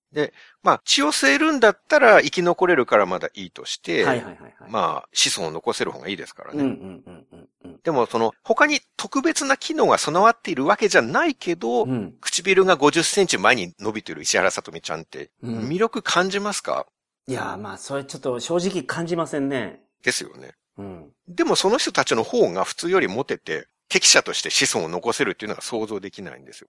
[0.62, 4.54] まあ、血を吸えるんだったら生き残れるからまだいいとして、はいはいはいはい。
[4.68, 6.62] まあ、子孫を残せる方がいいですからね。
[6.62, 7.80] うんうんうんうんうん。
[7.82, 12.14] でも、その、他に特別な機能が備わっているわけじゃないけど、うん。
[12.20, 16.86] 唇が50センチ前に伸びてる石原さとみちゃんって、うん魅力感じますか、
[17.28, 19.80] いやーまあ、それちょっと正直感じませんね。
[20.02, 20.52] ですよね。
[20.78, 21.10] うん。
[21.28, 26.68] でもその人たちの方が普通よりモテて、適者として子孫を残せるっていうのが想像できないんですよ。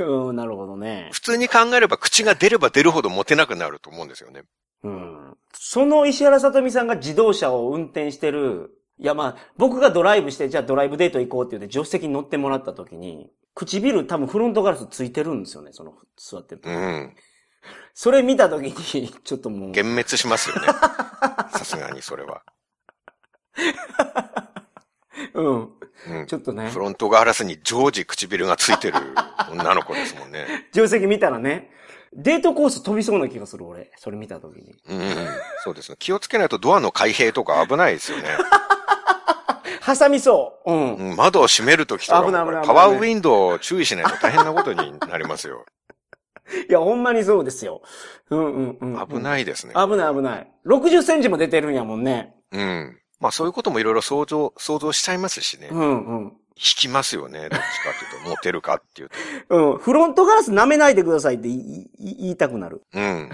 [0.00, 1.10] うん、なるほどね。
[1.12, 4.44] 普通に考えれば口が出れば出るほどモテなくなると思うんですよね。
[4.82, 5.36] うん。
[5.52, 17.14] その石原さとみさんが自動車を運転してる、いやまあ、僕がドライブして、じゃあドライブデート行こうって言って助手席に乗ってもらった時に、唇多分フロントガラスついてるんですよね、その、座ってる時うん。
[17.94, 20.66] それ見た時に、 ちょっともう、幻滅しますよね。
[21.52, 22.42] さすがにそれは。
[25.34, 25.68] うん。
[26.04, 28.98] うんちょっとねフ、ロントガラスに常時唇がついてる
[29.52, 30.68] 女の子ですもんね。
[30.72, 31.70] 助手席見たらね、
[32.12, 33.90] デートコース飛びそうな気がする、俺。
[33.96, 34.74] それ見た時に。
[34.88, 35.28] うんうん、
[35.62, 35.96] そうですね。
[36.00, 38.24] 気をつけないとドアの開閉とか危ないですよね。
[39.84, 40.72] 挟みそう。
[40.72, 40.94] うん。
[40.94, 45.64] うん窓を閉めるときとか、危ない危ない危ないパワーウィンドウを注意しないと大変なことになりますよ。
[46.68, 47.82] いや、ほんまにそうですよ。
[48.30, 49.08] うんうんうん、うん。
[49.08, 49.74] 危ないですね。
[49.74, 50.52] 危ない危ない。
[50.66, 52.34] 60センチも出てるんやもんね。
[52.52, 52.98] うん。
[53.20, 55.68] まあそういうこともいろいろ想像、想像しちゃいますしね。
[55.70, 56.32] うんうん。
[56.54, 57.40] 引きますよね。
[57.40, 57.60] どっちかっ
[57.98, 59.10] ていうと、モテるかっていう
[59.48, 59.56] と。
[59.72, 59.78] うん。
[59.78, 62.82] フロントガラス舐めないでくださいって言いたくなる。
[62.92, 63.30] うん。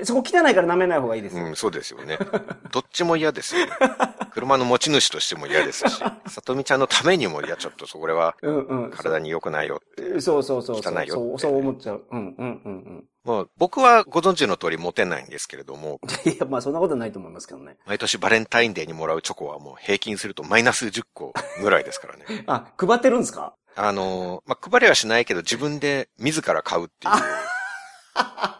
[0.00, 1.44] えそこ汚いから舐めない方がいいですよ。
[1.44, 2.18] うん、そうですよね。
[2.72, 3.72] どっちも嫌ですよね。
[4.32, 8.90] 車の持ち主としても嫌ですし、さとみちゃんのためにも、いや、ちょっとそれはうんうん。
[8.90, 10.20] 体に良くないよって。
[10.20, 10.94] そうそうそうそう。
[10.94, 12.04] 汚いよそう、そう思っちゃう。
[12.10, 16.32] うんうんうんもう僕はご存知の通りモテないんですけれども、うん。
[16.32, 17.76] いや、まあそんなことないと思いますけどね。
[17.84, 22.24] 毎年バレンタインデーにもらうチョコはもう平均するとマイナス10個ぐらいですからね。
[22.46, 23.54] あ、配ってるんですか？
[23.74, 27.14] あのーまあ、配りはしないけど自分で自ら買うっていう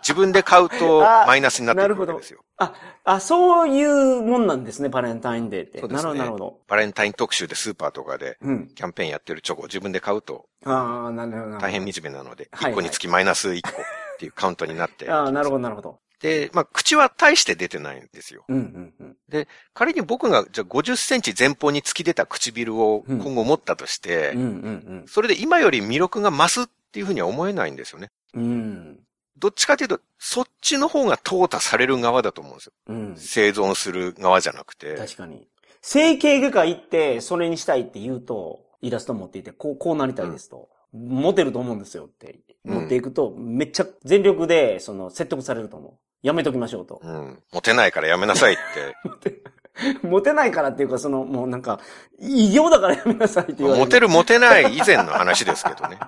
[0.07, 2.45] 自分で買うとあマイナスになってくるわけですよ。
[2.59, 2.73] あ、
[3.05, 5.81] あ、そういうもんなんですね、バレンタインデーって。
[5.81, 8.39] そうですねなるほど、なるほバレンタイン特集でスーパーとかで。
[8.41, 11.59] キャンペーンやってるチョコを自分で買うとああ、なるほど。
[11.59, 13.85] 大変惨めなので、はい1個につきマイナス1個っ
[14.19, 15.09] ていうカウントになって。
[15.11, 15.99] ああ、なるほど、なるほど。
[16.21, 18.45] で、まあ、口は大して出てないんですよ。
[18.49, 19.47] うん、うん、うん。
[19.75, 24.35] 仮に僕が、じゃあ50センチ前方に突き出た唇を今後持ったとして、
[25.07, 28.09] それで今より魅力が増すっていうふうには思えないんですよね。
[28.35, 29.01] うん。
[29.37, 29.41] うん。
[29.41, 32.73] どっちかというと、そっちの方が淘汰される側だと思うんですよ。
[32.89, 33.15] うん。
[33.17, 34.95] 生存する側じゃなくて。
[34.97, 35.47] 確かに。
[35.83, 40.69] 整形外科行って、それにしたいって言うと、イラスト持っていて、こう、こうなりたいですと。
[40.93, 42.33] モテると思うんですよって。
[42.33, 45.93] うん持っていくと、めっちゃ全力で、その、説得されると思う。
[46.27, 47.01] やめときましょうと。
[47.01, 47.41] うん。
[47.53, 48.57] モテないからやめなさいっ
[49.23, 49.45] て。
[50.03, 51.79] モテないからっていうか、その、もうなんか、
[52.19, 56.01] 異業だからやめなさいって言われモテるモテない以前の話ですけどね。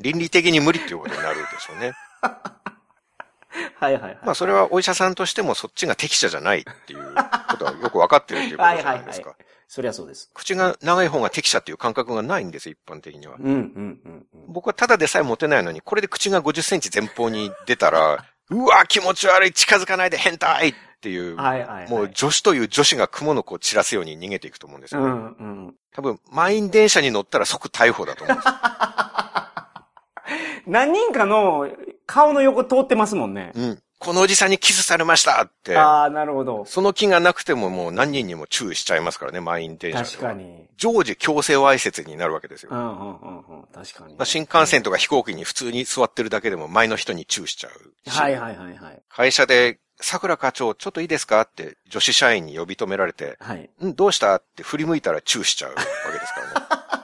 [0.00, 1.92] 倫理的に無理っていうことになるでしょうね。
[3.78, 4.18] はいはいはい。
[4.24, 7.14] まあそれはお医者さんとしてもそっちが適者じゃないっていう
[7.48, 9.30] ことはよくわかってるっていうことじゃないですか。
[9.30, 9.38] はい
[9.74, 10.30] そりゃそうです。
[10.34, 13.34] 口が長い方が適者っていう感覚がないんですよ、一般的には。
[13.40, 14.26] うん、うん、うん。
[14.32, 21.90] うん僕はただでさえモテないのに、これで口が50センチ前方に出たら、 うわ、気持ち悪い、近づかないで変態っていう、はいはい、はい。
[21.90, 25.06] もう女子という女子が雲の子を散らすように逃げていくと思うんですよ、ね。
[25.06, 25.18] うん、う
[25.68, 25.74] ん。
[25.92, 28.54] 多分、満員電車に乗ったら即逮捕だと思うんですよ。
[30.66, 31.68] 何人かの
[32.06, 33.52] 顔の横通ってますもんね。
[33.54, 33.78] うん。
[34.00, 36.66] このおじさんにキスされましたって、ああ、なるほど。
[36.66, 40.32] その気がなくてももう何人にも注意しちゃいますからね、満員電車確か。
[40.34, 40.66] に。
[40.76, 42.70] 常時強制わいせつになるわけですよ。
[42.72, 43.62] うん、うん、うん、うん。
[43.72, 44.14] 確かに。
[44.16, 48.14] まあ新幹線とか飛行機に普通に座ってるだけでも前の人にチューしちゃうし。
[48.14, 49.02] はいはいはいはい。
[49.08, 51.40] 会社で、桜課長、ちょっといいですか？
[51.40, 53.70] って女子社員に呼び止められて、はい。
[53.82, 54.34] んどうした？
[54.34, 55.82] って振り向いたらチューしちゃうわけ
[56.18, 57.03] ですからね。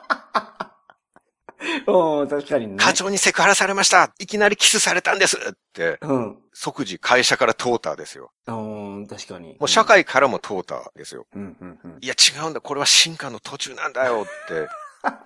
[1.87, 2.77] うん、確かにね。
[2.77, 5.41] 課長にセクハラされましたいきなりキスされたんですっ
[5.73, 6.39] て、うん。
[6.53, 8.33] 即時会社から淘汰ですよ。
[8.47, 9.57] うん、確かに。
[9.59, 11.27] もう社会からも淘汰ですよ。
[11.35, 11.99] うん、うん、うん。
[12.01, 14.69] いや違うんだ、これは進化の途中なんだよって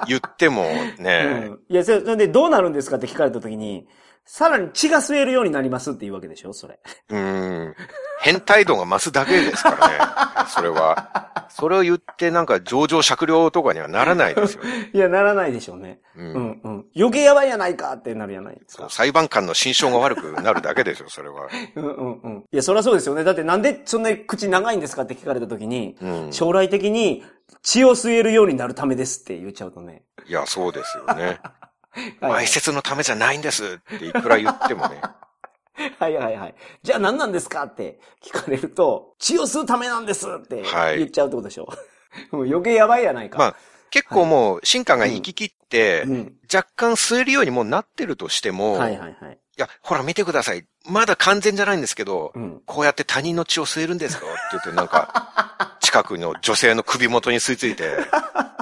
[0.07, 0.63] 言っても
[0.99, 1.61] ね、 うん。
[1.69, 3.87] いや、それでどうなるんですかって聞かれたときに、
[4.27, 6.81] さらに血が吸えるようになりますって言うわけでしょそれ。
[7.11, 7.75] うーん。
[8.21, 10.49] 変態度が増すだけですからね。
[10.49, 11.31] それは。
[11.51, 14.91] それを言ってなんか上場酌量とかにはならないですよね。
[14.95, 16.01] いや、ならないでしょうね。
[16.17, 16.21] う。
[16.21, 16.85] うんん、うん。
[16.97, 18.89] 余計やばいやないかってなるやないですか。
[18.89, 21.49] 裁判官の心象が悪くなるだけですよ、それは。
[21.77, 22.45] うん、うん、うん。
[22.51, 23.25] いや、そりゃそうですよね。
[23.25, 26.33] だってなんでそんなに口長いんですかって聞かれたときに、うん。
[26.33, 27.23] 将来的に
[27.63, 30.03] 血を吸えるようになるためですって言っちゃうとね。
[30.27, 31.41] いや、そうですよね。
[32.21, 35.01] はい埋設のためじゃないんですっていくら言ってもね。
[35.99, 36.55] はいはいはい。
[36.83, 41.69] じゃあ何なんですかって聞かれると、血を吸うためなんですってはい言っちゃうってことでしょ。
[42.31, 43.39] もう余計やばいやないか。
[43.39, 43.57] まあ、
[43.91, 46.37] 結構もう進化が行き切って、うん。
[46.53, 49.39] 若干吸えるようにもうなってるとしても、はいはいはい。
[49.57, 50.65] いや、ほら見てください。
[50.87, 52.63] まだ完全じゃないんですけど、うん。
[52.67, 57.85] こうやって他人の血を吸えるんですよって言って、なんか、 近くの女性の首元に吸い付いて、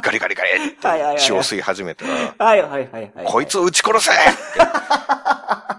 [0.02, 0.76] ガリガリガリって
[1.18, 3.24] 血を吸い始めたら、はいはいはいはい。
[3.24, 4.60] こいつを撃ち殺せって、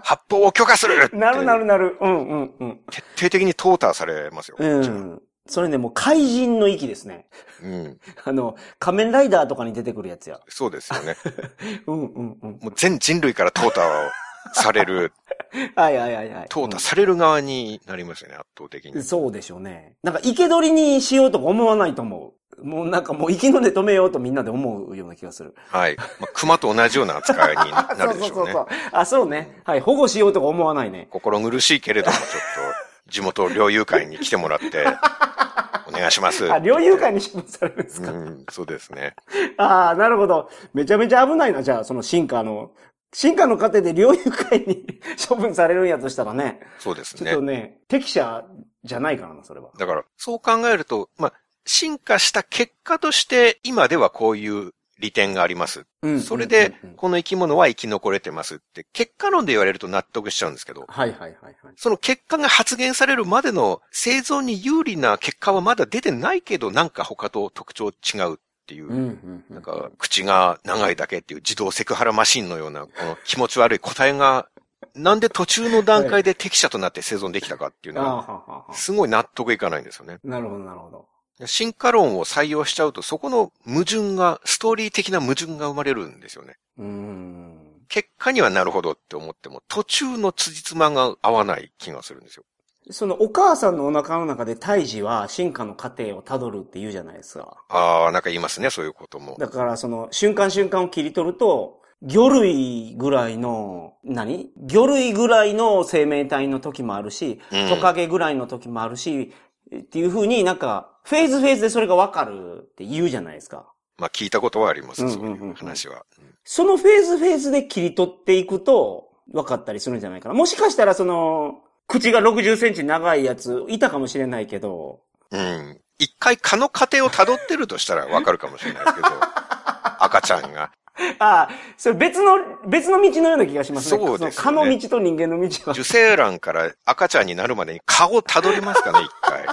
[0.02, 1.96] 発砲を許可するなるなるなる。
[2.00, 2.80] うんうんうん。
[2.90, 4.56] 徹底的に淘汰されますよ。
[4.58, 5.22] うん。
[5.46, 7.26] それね、もう怪人の域ですね。
[7.62, 7.98] うん。
[8.24, 10.40] あの、仮面ライダーとかに出てくるやつや。
[10.48, 11.16] そうですよね。
[11.86, 12.50] うんうんうん。
[12.62, 14.10] もう全人類から淘汰を
[14.52, 15.12] される、
[15.74, 16.46] はいはいはいはい。
[16.48, 19.02] 淘汰される側になりますよね、圧倒的に。
[19.02, 19.94] そうでしょうね。
[20.02, 22.32] なんか、生け捕りにしようとか思わないと思う。
[22.62, 25.54] もうなんかもう生きので止めようとみんなで思うような気がする。
[25.68, 25.96] はい。
[25.96, 28.52] まあ、熊と同じような扱いになるでしょうね。
[28.52, 28.66] そう。
[28.92, 29.60] あ、そうね。
[29.64, 29.80] はい。
[29.80, 31.08] 保護しようとか思わないね。
[31.10, 34.86] 心苦しいけれども、ちょっと、地元猟友会に来てもらって、
[35.86, 36.50] お願いします。
[36.50, 39.14] あ、猟友会に処分されるんですか、うん、そうですね。
[39.58, 40.48] ああ、なるほど。
[40.72, 42.70] めちゃめちゃ危ないな、じゃあ、その進化の。
[43.14, 44.84] 進化の過程で猟友会に
[45.26, 46.60] 処分されるんやとしたらね。
[46.80, 47.42] そうですねちょっと。
[47.42, 48.44] ね、適者
[48.82, 49.70] じゃないからな、それは。
[49.78, 51.32] だから、そう考えると、まあ、
[51.64, 55.86] 進化した結果として、今ではこういう利点があります。
[56.02, 61.56] うんそれでこの生き物は生き残れてますって、結果論で言われると納得しちゃうんですけど、はいはいはいはい。
[61.76, 68.36] その結果が発現されるまでの生存に有利な結果はまだ出てないけど、なんか他と特徴違うっ
[68.66, 69.54] ていううんうんうん。
[69.54, 74.48] なんか、口が長いだけっていう自動セクハラマシンのような、この気持ち悪い個体が、
[74.94, 80.20] なんで途中の段階で適者となって生存できたかっていうのは、すごい納得いかないんですよね。
[80.22, 81.46] なるほど、なるほど。
[81.46, 86.56] 進化論を採用しちゃうと、そこの矛盾が、ストーリー的な矛盾が生まれるんですよね。
[86.78, 87.58] うーん。
[87.88, 92.44] 結果にはなるほどって思っても、途中の辻褄が合わない気がするんですよ。
[92.90, 97.56] そのお母さんのお腹の中で胎児は進化の過程をたどるって言うじゃないですか。
[97.68, 99.36] ああ、なんか言いますね、そういうことも。
[99.38, 104.50] だからその瞬間瞬間を切り取ると、魚類ぐらいの、何？
[104.66, 109.32] 魚類ぐらいの生命体の時もあるし、うんトカゲぐらいの時もあるし、
[109.74, 113.66] っていう風になんか、フェーズフェーズでそれがわかるって言うじゃないですか。
[113.96, 116.04] まあ聞いたことはあります、そううんうんうんうんいう話は。
[116.44, 120.34] そのフェーズフェーズで切り取っていくと、分かったりするんじゃないかな。
[120.34, 125.80] もしかしたらその、口が60センチ長いやつ、いたかもしれないけど、うん。
[125.98, 129.08] 一回蚊の過程を辿ってるとしたらわかるかもしれないですけど、
[130.00, 130.70] 赤ちゃんが。
[131.18, 133.98] ああ、それ別の、別の道のような気がしますね。
[133.98, 135.72] そうですねの蚊の道と人間の道は。
[135.72, 139.46] 受精卵から赤ちゃんになるまでに蚊を辿りますかね、一回。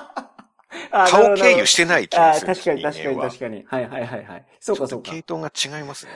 [0.91, 2.47] ああ蚊を経由てしてない気がする。
[2.47, 3.63] 確かに確かに確かに。
[3.67, 4.45] はいはいはいはい。
[4.59, 5.11] そうかそうか。
[5.11, 6.11] 系統が違いますね。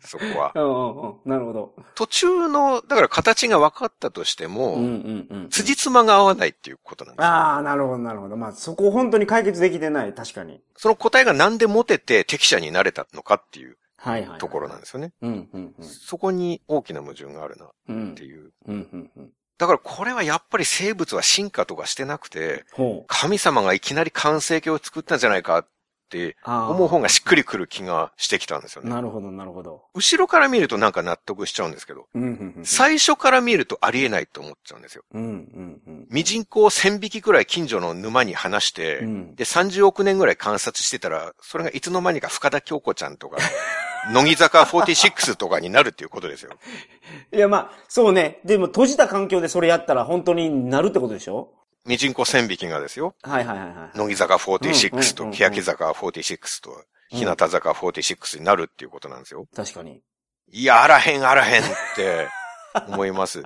[0.00, 0.52] そこは。
[0.56, 1.14] うんうんうん。
[1.24, 1.74] なるほど。
[1.94, 5.48] 途中の、だから形が分かったとしても、うんうんうん。
[5.50, 7.28] 辻褄が合わないっていうことなんですよ。
[7.28, 8.36] ああ、なるほどなるほど。
[8.36, 10.12] まあそこ本当に解決できてない。
[10.12, 10.60] 確かに。
[10.76, 14.38] その答えがなんでモテて適者になれたのかっていうはいはいはい。
[14.38, 15.12] ところなんですよね。
[15.22, 15.84] うんうんうん。
[15.84, 18.24] そこに大きな矛盾があるなっうんて。
[18.24, 18.52] いう。
[18.66, 19.32] うんうんうん。
[19.58, 22.64] だからこれはやっぱり生物は進化とかしてなくて。
[23.08, 25.68] 神様がいきなり完成形を作ったんじゃないかって。
[26.46, 28.88] 思う方がしっくりくる気がしてきたんですよね。
[28.88, 29.82] なるほどなるほど。
[29.94, 32.64] 後ろから見るとなんか納得しちゃうんですけど、うんうんうん。
[32.64, 35.02] 最初から見るとありえないと思っちゃうんですよ。
[35.12, 36.06] うんうんうん。
[36.08, 43.36] ミジンコを1000匹くらい近所の沼に放して、うんで、30億年ぐらい観察してたら、それがいつの間にか深田京子ちゃんとか、
[44.12, 46.52] 乃木坂46とかになるっていうことですよ。
[47.32, 48.40] いや、まあ、そうね。
[48.44, 51.52] でも、閉じた環境でそれやったら本当になるってことでしょ？
[51.84, 53.14] ミジンコ1000匹がですよ。
[53.22, 53.98] はいはいはいはい。
[53.98, 59.46] 乃木坂46うんうんうんとうん欅坂46と日向坂46になるっていうことなんですよ。
[59.54, 60.00] 確かに。
[60.50, 62.28] いや、あらへんあらへんって
[62.88, 63.42] 思います。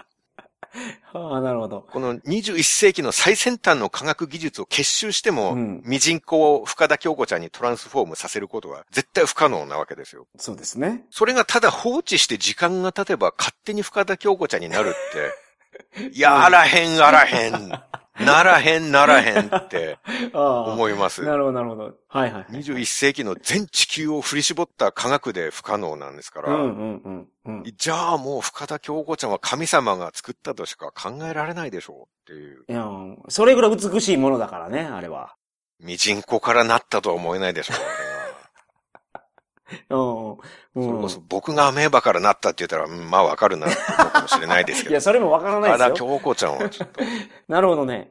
[1.13, 1.87] ああ、なるほど。
[1.91, 10.27] この21世紀の最先端の科学技術を結集しても、うんミジンコを深田京子ちゃんにトランスフォームさせることは絶対不可能なわけですよ。
[10.39, 11.05] そうですね。
[11.11, 17.73] それがただ放置して時間が経てば勝手に深田京子ちゃんになるって、い や、あらへんあらへん、
[18.21, 19.99] ならへんならへんって。
[20.35, 21.23] 思います。
[21.23, 21.83] なるほど、なるほど。
[21.85, 22.45] はいはいはい。
[22.53, 27.65] 21世紀の全地球を振り絞った科学で不可能なんですから、うんうんうんうん。
[27.77, 32.65] じゃあもう深田京子ちゃんは神様が作ったとしか考えられないでしょうっていう。
[32.69, 32.87] いや、
[33.29, 35.35] それぐらい美しいものだからね、あれは。
[35.81, 38.12] ミジンコからなったとは思えないでしょう、うん。
[39.91, 40.37] うん
[40.75, 44.91] それこそ僕がアメーバからなったって言ったら、うんまあわかるなかもしれないですけど。
[44.93, 45.95] いや、それもわからないですよ。
[45.95, 47.01] 京子ちゃんはちょっと。
[47.49, 48.11] なるほどね。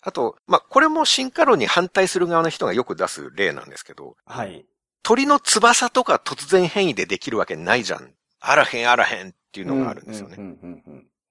[0.00, 4.66] あと、まあ、これも進化論に反対する側の人がよく出す例なんですけど、はい。
[5.02, 8.12] 鳥の翼とか突然変異でできるわけないじゃん。
[8.40, 10.36] あらへんあらへんっていうのがあるんですよね。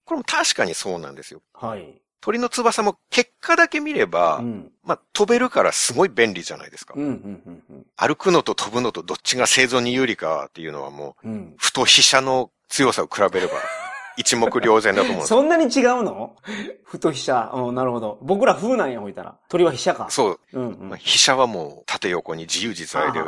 [0.06, 1.42] これも確かにそうなんですよ。
[1.54, 2.02] はい。
[2.24, 4.72] 鳥の翼も結果だけ見れば、うん。
[4.82, 6.94] まあ、飛べるからすごい便利じゃないですか。
[6.96, 7.86] うん、うん、うんうん。
[7.98, 11.54] 歩くのと飛ぶのとどっちが生存に有利かっていうのはもう、うん。
[11.58, 13.54] 太飛車の強さを比べれば、
[14.16, 15.38] 一目瞭然だと思うんですよ。
[15.40, 16.38] そんなに違うの？
[16.86, 17.52] 太飛車。
[17.54, 18.20] うん、なるほど。
[18.22, 19.36] 僕ら風なんや、ほいたら。
[19.50, 20.08] 鳥は飛車か。
[20.10, 20.40] そう。
[20.54, 20.98] うん、うん。
[20.98, 23.20] 飛車はもう縦横に自由自在で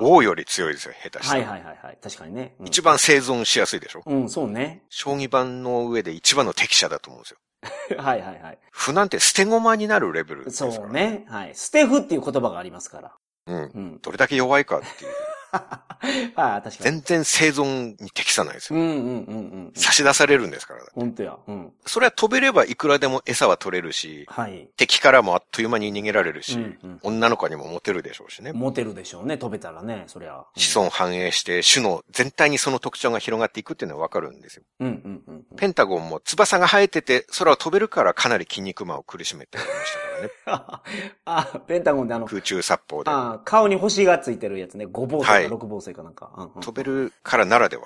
[0.00, 1.40] 王より強いですよ、下手したら。
[1.50, 1.98] はいはいはい。
[2.02, 2.54] 確かにね。
[2.60, 4.02] うん一番生存しやすいでしょ？
[4.06, 4.84] うん、そうね。
[4.88, 7.38] 将棋盤の上で一番の適者だと思うんですよ。
[7.98, 8.58] はいはいはい。
[8.72, 10.72] 歩なんて捨て駒になるレベルですから。
[10.72, 10.90] そう。
[10.90, 11.24] ね。
[11.28, 11.54] はい。
[11.54, 13.12] ステフっていう言葉がありますから。
[13.46, 13.56] うん。
[13.56, 13.98] うん。
[14.00, 15.12] どれだけ弱いかっていう。
[16.36, 17.00] ああ、確かに。
[17.00, 18.78] 全然生存に適さないですよ。
[18.78, 19.72] うんうんうんうん。
[19.74, 20.80] 差し出されるんですから。
[20.94, 21.36] 本当や。
[21.46, 21.72] うん。
[21.86, 24.68] それは飛べればいくらでも餌は取れるし、はい。
[24.76, 28.52] 敵からもあっという間に逃げられるし、うんうん女の子にもモテるでしょうしね。
[28.52, 30.44] モテるでしょうね、飛べたらね、そりゃ。
[30.56, 34.62] 子孫繁栄して種の全体にその特徴が広がっていくっていうのはわかるんですよ。
[34.80, 35.56] うんうんうんうん。
[35.56, 41.12] ペンタゴンも翼が生えてて空を飛べるからかなり筋肉マンを苦しめておりましたからね。
[41.24, 43.10] あ、ペンタゴンであの、空中殺法で。
[43.10, 44.86] あ顔に星がついてるやつね。
[44.86, 46.30] 5芒星かはい6芒星かなんか。
[46.36, 47.84] うんうん飛べるからならでは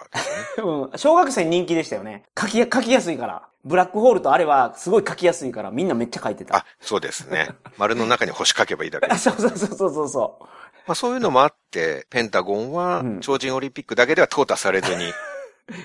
[0.56, 0.70] でね。
[0.90, 0.98] うん。
[0.98, 2.24] 小学生に人気でしたよね。
[2.38, 3.42] 書きや、書きやすいから。
[3.64, 6.56] ブラックホールとあれはすごい書きやすいからみんなめっちゃ書いてた。
[6.56, 7.50] あ、そうですね。
[7.78, 10.38] 丸の中に星書けばいいだけ そうそうそうそうそうそ
[10.86, 15.12] まあそういうのもあって、ペンタゴンはうん超人オリンピックだけでは淘汰されずに、う。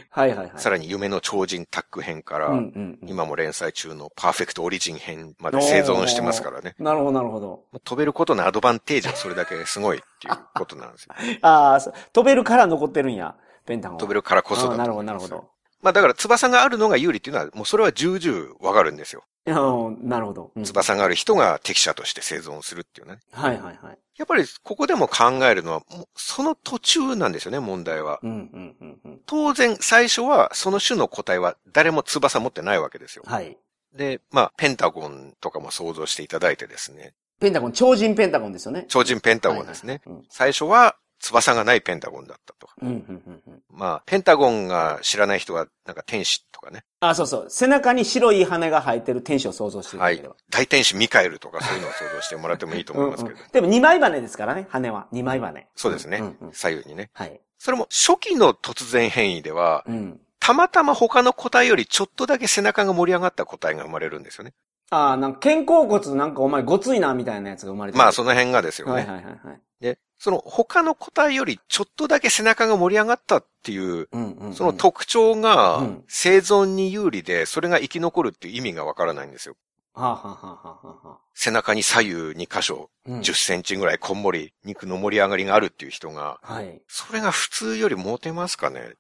[0.10, 0.52] はいはいはい。
[0.58, 3.10] さらに夢の超人タッグ編から、うんうんうん。
[3.10, 6.76] 今も連載中のパーフェクトオリジン編まで生存してますからね。
[6.80, 7.64] なるほどなるほど。
[7.84, 11.16] 飛べることのアドバンテージはそれだけすごいっていうことなんですよ。
[11.42, 11.80] ああ、
[12.14, 13.36] 飛べるから残ってるんや。
[13.66, 14.00] ペンタゴンは。
[14.00, 15.04] 飛べるからこそだなるほど。
[15.04, 15.50] なるほど。
[15.82, 19.24] まあだから翼があるのが有利っていうのは、もうそれは重々わかるんですよ。
[19.48, 20.52] いやうんなるほど。
[20.56, 23.20] うん翼がある人が適者として生存するっていうね。
[23.32, 23.98] はいはいはい。
[24.18, 28.20] やっぱりここでも考えるのは、もうその途中なんですよね、問題は。
[28.24, 29.22] うんうんうんうん。
[29.26, 33.24] 当然、最初はその種の個体は誰も翼持ってないわけですよ。
[33.26, 33.58] はい。
[33.94, 37.14] で、まあ、ペンタゴンとかも想像していただいてですね。
[37.40, 38.86] ペンタゴン、超人ペンタゴンですよね。
[38.90, 40.02] 超人ペンタゴンですね。
[40.06, 42.70] はいはいうん最初は翼がないペンタゴンだったと。
[42.82, 43.62] うん、うん、うん、うん。
[43.70, 46.84] まあ、ペンタゴンが知らない人は、なんか天使とかね。
[47.00, 47.46] あ、そうそう。
[47.50, 50.22] 背中に白い羽が生えてる天使を想像していたはい。
[50.50, 53.36] 大天使ミカエルとかそういうのを想像してもらってもいいと思いますけど。
[53.36, 55.08] うんうんでも二枚羽ですからね、羽は。
[55.12, 55.54] 二枚羽。
[55.76, 57.10] そうですね、うんうん左右にね。
[57.14, 57.40] はい。
[57.58, 60.20] それも初期の突然変異では、うん。
[60.40, 64.54] たまたま他の個体よりちょっとだけ背中が盛り上がった個体が生まれるんですよね。
[64.90, 68.94] ああ、なんか肩甲骨なんかお前ごついなみたいなやつが生まれてるまあその辺がですよね。
[68.94, 69.62] はいはいはいはい。
[69.82, 74.54] で、その他の個体よりちょっとだけ背中が盛り上がったっていう、うんうん、うん。
[74.54, 79.56] その特徴がうん生存に有利で、それが生き残るっていう意味がわからないんですよ。
[79.94, 86.82] はあ、はあはあはあはあは背中に左右2箇所、あ、うん10センチぐらいこんもり肉の盛り上がりがあるっていう人が、はい。
[86.88, 88.96] それが普通よりモテますかね？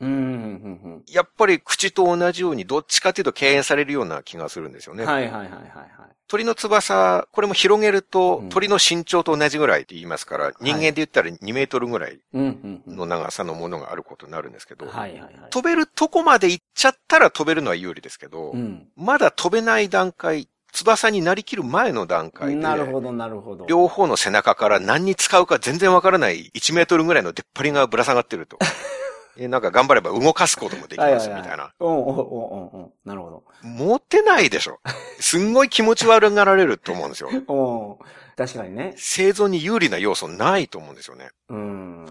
[0.00, 0.18] うん、うん、う
[0.98, 5.04] ん、やっぱり口と同じようにどっちかというと敬遠されるような気がするんですよね。
[5.04, 5.08] うん。
[5.08, 5.90] はいはいはいはいはい。
[6.26, 12.96] 鳥の翼、これも広げるとうん鳥の身長と同じぐらいって言いますから、人間で言ったら2メートルぐらいうん、うん、うん。
[12.96, 15.32] の長さのものがあることになるんですけど、はいはいはい。
[15.50, 18.86] 飛べるとこまで行っちゃったら飛べるのは有利ですけど、うん。
[18.96, 23.66] まだ飛べない段階、翼になりきる前の段階で、なるほどなるほど。
[23.66, 28.58] 両方の背中から何に使うか全然わからない1メートルぐらいの出っ張りがぶら下がってると。
[29.42, 31.72] えなんか頑張れば動かすこともできますみたいな。
[31.80, 32.90] うん、うん、うん、うん、うん。
[33.06, 34.80] なるほ持てないでしょ。
[35.18, 37.30] すんごい気持ち悪がられると思うんですよ。
[37.32, 37.98] ど。
[37.98, 38.06] うん。
[38.36, 38.92] 確かにね。
[38.98, 41.30] 生存に有利な要素ないと思うんですよね。
[41.48, 42.06] うん。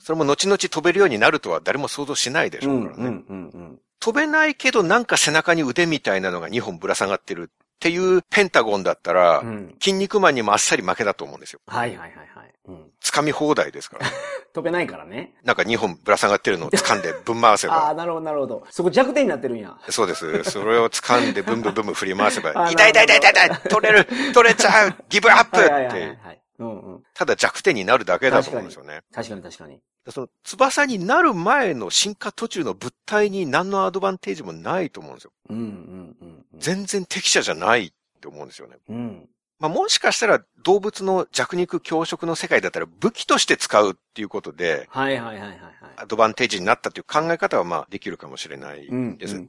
[0.00, 3.04] それも後々飛べるようになるとは誰も想像しないでしうん、ょうからね。
[3.04, 3.78] うん、うん、うん。
[4.00, 9.74] 飛べないけどなんか背中に腕みたいなのが2本ぶら下がってるっていうペンタゴンだったら、うん。
[9.80, 11.60] 筋肉マンにもあっさり負けだと思うんですよ。
[11.66, 12.54] はいはいはいはい。
[12.68, 12.90] うん。
[13.04, 14.06] 掴み放題ですから。
[14.54, 15.34] 飛べないからね。
[15.44, 17.94] なんか2本ぶら下がってるのを掴んでぶん回せ ああ、ば。
[17.94, 18.66] なるほどなるほど。
[18.70, 19.76] そこ弱点になってるんや。
[19.90, 20.42] そうです。
[20.44, 26.40] それを掴んでブンブンブンブン振り回せば、 あ痛い痛い痛い痛い痛い取れる取れちゃうギブアップはいはいはいって、はいはい。
[26.58, 27.02] うんうん。
[27.12, 29.02] ただ弱点になるだけだと思うんですよね。
[29.12, 29.80] 確かに確かに。
[30.08, 35.32] その翼になる前の進化途中の物体に何のアドバンテージもないと思うんですよ。
[35.50, 36.60] うんうんうんうん。
[36.60, 38.76] 全然適者じゃないって思うんですよね。
[38.88, 39.28] うん。
[39.58, 45.60] まあもしかしたら動物の弱肉強食の世界だったら武器として使うっていうことで、はいはいはいはいはい。
[45.96, 49.16] アドバンテージになったという考え方はまあできるかもしれないうん。
[49.16, 49.42] です。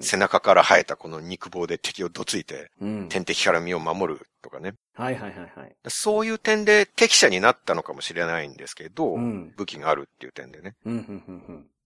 [0.00, 3.08] 背中から生えたこの肉棒で敵をどついて、うん。
[3.08, 4.74] 天敵から身を守るとかね。
[4.94, 5.76] はいはいはいはい。
[5.88, 9.54] そういう点で適者になったのかもしれないんですけど、うん。
[9.56, 10.74] 武器があるっていう点でね。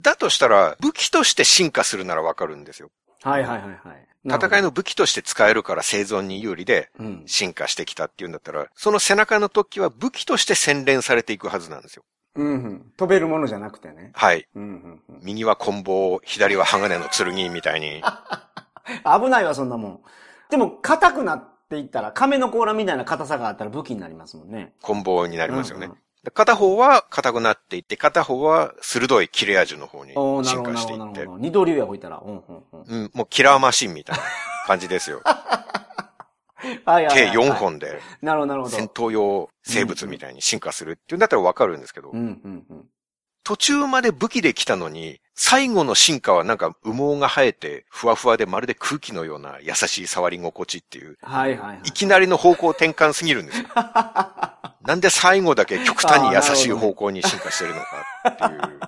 [0.00, 2.90] だとしたら、武器として進化するならわかるんですよ。
[3.22, 4.06] はいはいはいはい。
[4.24, 7.22] 戦いの武器として使えるから生存に有利でうん。
[7.26, 12.04] 進化してきたっていうんだったら、その背中の突起は武器として洗練されていくはずなんですよ。
[12.36, 12.92] うんうん。
[12.96, 14.12] 飛べるものじゃなくてね。
[14.14, 14.46] はい。
[14.54, 15.20] うんうんうん。
[15.22, 18.02] 右は棍棒、左は鋼の剣みたいに。
[19.04, 20.00] 危ないわ、そんなもん。
[20.50, 24.74] でも、硬くなっていったら、亀の甲羅みたいな硬さがあったら武器になりますもんね。
[24.82, 25.86] 棍棒になりますよね。
[25.86, 30.12] うんうんで片方は硬くなっていって、片方は鋭い切れ味の方に
[30.44, 31.26] 進化なしていって。
[31.38, 32.22] 二刀流やほいたら。
[32.24, 32.42] うん
[32.84, 34.22] うんもうキラーマシンみたいな
[34.66, 35.22] 感じですよ。
[36.84, 37.48] はいはいはい計はい。
[37.48, 37.52] 4。
[37.54, 38.76] 本でなるほど、なるほど。
[38.76, 42.84] 戦闘用生物みたいに進化するっていうんだったらわかるんですけど、うんうんうん。
[43.50, 51.80] 途中まで武器で来たのに、最後の進化はなんか羽毛が生えて、ふわふわでまるで空気のような優しい触り心地っていう、はいはいはい。
[51.82, 53.66] いきなりの方向転換すぎるんですよ。
[54.86, 57.86] なんで最後だけ極端に優しい方向に進化してるのか
[58.28, 58.80] っていう。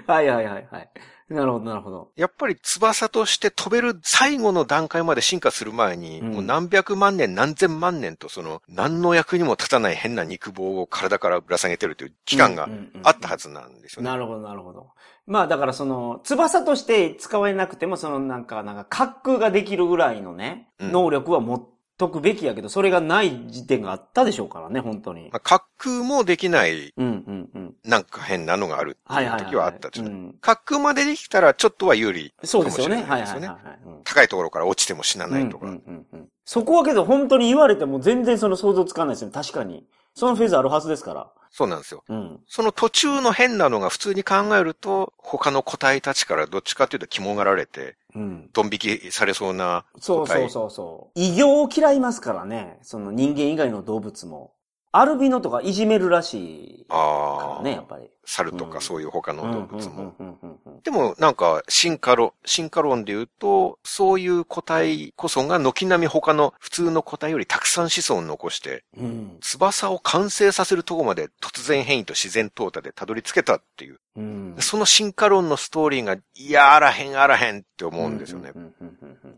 [0.08, 0.90] はいはいはいはい。
[1.30, 2.10] なるほど、なるほど。
[2.16, 14.08] やっぱり翼として飛べる最後の段階まで進化する前に、うんもう何百万年何千万年とその何の役にも立たない変な肉棒を体からぶら下げてるという期間がうんうんうんあったはずなんですよね。
[14.08, 14.88] なるほど、なるほど。
[15.26, 21.68] まあだからその、翼として使われなくても、そのなんか、なんか、滑空ができるぐらいのね、うん能力は持っ
[22.00, 25.28] とくべきやけど、それがない時点があったでしょうからね、本当に。
[25.30, 27.74] まあ、滑空もできないうんうんうん。
[27.84, 28.96] なんか変なのがある。
[29.06, 30.08] 時はあったですね。
[30.08, 33.06] うん滑空までできたらちょっとは有利かそうもしれですよね。
[33.06, 33.48] ないですよね。
[33.48, 33.78] はいはいはいはい。
[33.84, 35.66] うん高いところから落ちても死なないとか。
[35.66, 39.34] うんうんうんうんそこはけど本当に言われても全然その想像つかないですよね。
[39.34, 39.84] 確かに。
[40.14, 41.30] そのフェーズあるはずですから。
[41.50, 42.04] そうなんですよ。
[42.08, 42.40] うん。
[42.46, 48.50] その途中の変なのが普通に考えると、他の個体たちからどっちかというと肝がられて、うん。
[48.52, 50.02] ドン引きされそうな個体。
[50.02, 51.20] そうそうそうそう。
[51.20, 52.78] 異形を嫌いますからね。
[52.82, 54.52] その人間以外の動物も。
[54.92, 57.56] アルビノとかいじめるらしいかああ。
[57.58, 58.10] らね、やっぱり。
[58.30, 60.14] 猿とうんかそういう他の動物も。
[60.84, 73.98] でもなんか進化論、進化論で言うと、そういう個体こそが軒並み他の普通の個体よりたくさん子孫を残して、うんうん翼を完成させるとこまで突然変異と自然淘汰でたどり着けたっていう。
[74.16, 78.52] うんその進化論のストーリーが、いや、あらへんあらへんって思うんですよね。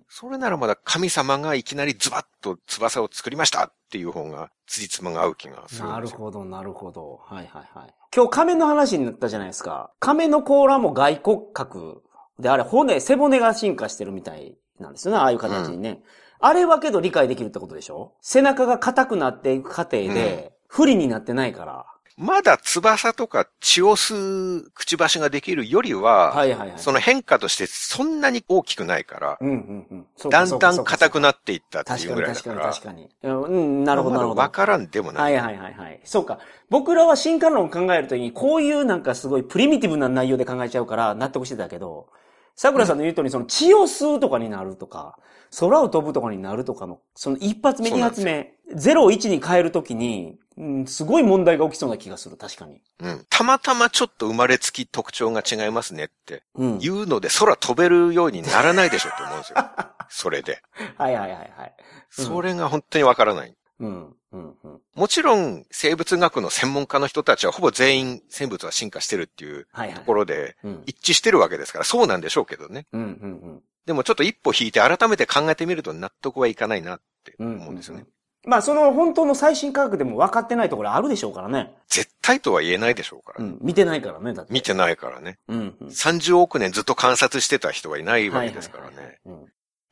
[0.09, 5.89] それならまだ神様がいきなりズバッと翼を作りましたっていう方が、辻褄が合う気がする。
[5.89, 7.21] なるほど、なるほど。
[7.25, 7.95] はいはいはい。
[8.15, 9.91] 今日亀の話になったじゃないですか。
[9.99, 12.03] 亀の甲羅も外骨格
[12.39, 16.03] で、あれ骨、背骨が進化してるみたいなんですよね、ああいう形にね。
[16.39, 18.13] あれはけど理解できるってことでしょ？
[18.21, 21.87] 背中が硬くなっていく過程で、不利になってないから。
[22.23, 26.79] まだ翼とか血を吸うくちばしができるよりは、はいはいはい。
[26.79, 30.31] その変化としてそんなに大きくないから、うんうんうん。
[30.31, 32.73] だんだん硬くななっていったっていうぐらいだ確かにから。
[32.73, 33.45] 確かに確かに。
[33.55, 34.41] うん、なるほどなるほど。
[34.41, 35.35] わからんでもない。
[35.35, 36.01] はいはいはいはい。
[36.05, 36.39] そうか。
[36.69, 42.09] 僕らは進化論を考えるときに、こういうなんかすごいプリミティブな内容で考えちゃうから納得してたけど、
[42.55, 45.17] 桜さんの言う通り、その血を吸うとかになるとか、
[45.59, 52.81] 空を飛ぶとかになるとかの、その一発目二発目、0を1に変えるときに、うん、すごい問題が起きそうな気がする、確かに。
[53.01, 53.27] うん。
[53.31, 56.79] たまたまちょっと生まれつき特徴が違いますねってうん。
[56.79, 59.57] 言うので空飛べるようにならないでしょって思うんですよ。
[60.09, 60.63] それで。
[60.97, 61.75] はいはいはいはい。
[62.19, 63.57] うんそれが本当にわからない。
[63.81, 64.81] うん、うん、うん。
[64.95, 69.67] もちろん生物学の専門家の人たちはほぼ全員生物は進化してるっていう。
[69.95, 72.87] ところでうん、一致してるわけですからそうなんでしょうけどね。
[72.93, 77.61] うん、うん、でもちょっと一歩引いて改めて考えてみると納得はいかないなってうん。
[77.61, 78.05] 思うんですよね。
[78.45, 81.77] まあ、その本当の最新科学でも分かってないところあるでしょうからね。
[81.89, 83.51] 絶対とは言えないでしょうからね。
[83.51, 83.59] うん。
[83.61, 84.53] 見てないからね、だって。
[84.53, 85.39] 見てないからね。
[85.49, 85.89] うん、うん。
[85.89, 88.97] 30億年ずっと観察してた人はいないわけですからね。
[88.97, 89.17] はいはい。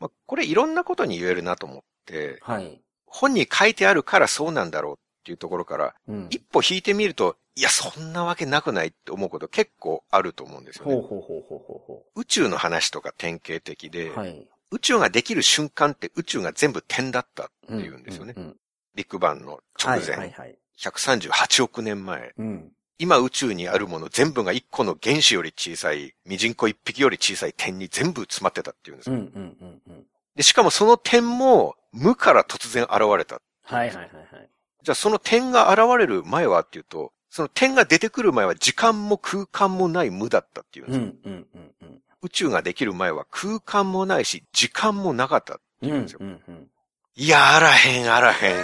[0.01, 2.55] まあ、これいろんなことに言えるなと思って、うん。
[2.55, 2.81] はい。
[3.07, 6.27] 本に書いてあるからそうなんだろうっていうところから、うん。
[6.31, 10.95] 一歩引いてみると、いや、そんなわけなくないって思うこと結構あると思うんですよね。
[10.95, 14.17] ほうほうほうほうほうほ宇宙の話とか典型的で、う。
[14.17, 14.49] はい。
[14.73, 18.35] 宇宙ができる瞬間って宇宙が全部点だったっていうんですよね。
[18.37, 18.57] うん。
[18.95, 20.59] ビッグバンの直前、はいはいはい。
[20.79, 22.33] 138億年前。
[22.39, 22.73] うん。
[22.99, 29.17] 今宇宙にあるもの全部が一個の原子より小さい、ミジンコ一匹より小さい点に全部詰まってたっていうんですよ。
[29.17, 30.05] うんうんうんうん。
[30.37, 33.41] で、しかもその点も無から突然現れた。
[33.63, 34.05] はいはいはいは
[34.41, 34.49] い。
[34.83, 41.31] じゃあその点が現れる前はっていうと、その点が出てくる前は時間も空間もない無だったっていうんうんですよ。
[41.31, 42.03] うんうんうん。
[42.23, 46.19] 宇宙ができる前は空間もないし、時間もなかったってうんいうんですよ。
[46.23, 46.69] うんうん。
[47.17, 48.57] いや、あらへん、あらへん。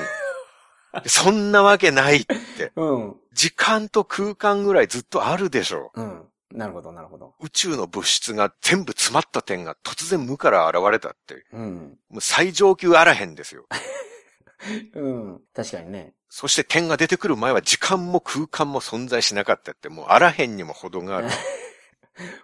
[1.06, 2.72] そんなわけないって。
[2.76, 3.16] うん。
[3.32, 6.26] 時間と空間ぐらいずっとあるでしょうん。
[6.52, 7.34] なるほどなるほど。
[7.40, 7.46] う。
[7.46, 11.44] 宇宙の物質が全部詰まった点が突然無から現れたって。
[11.52, 11.98] うん。
[12.08, 13.66] もう最上級あらへんですよ。
[14.94, 15.40] うん。
[15.54, 16.14] 確かにね。
[16.28, 21.28] そして点が出てくる前は時間も空間も存在しなかったって、もうあらへんにも程がある。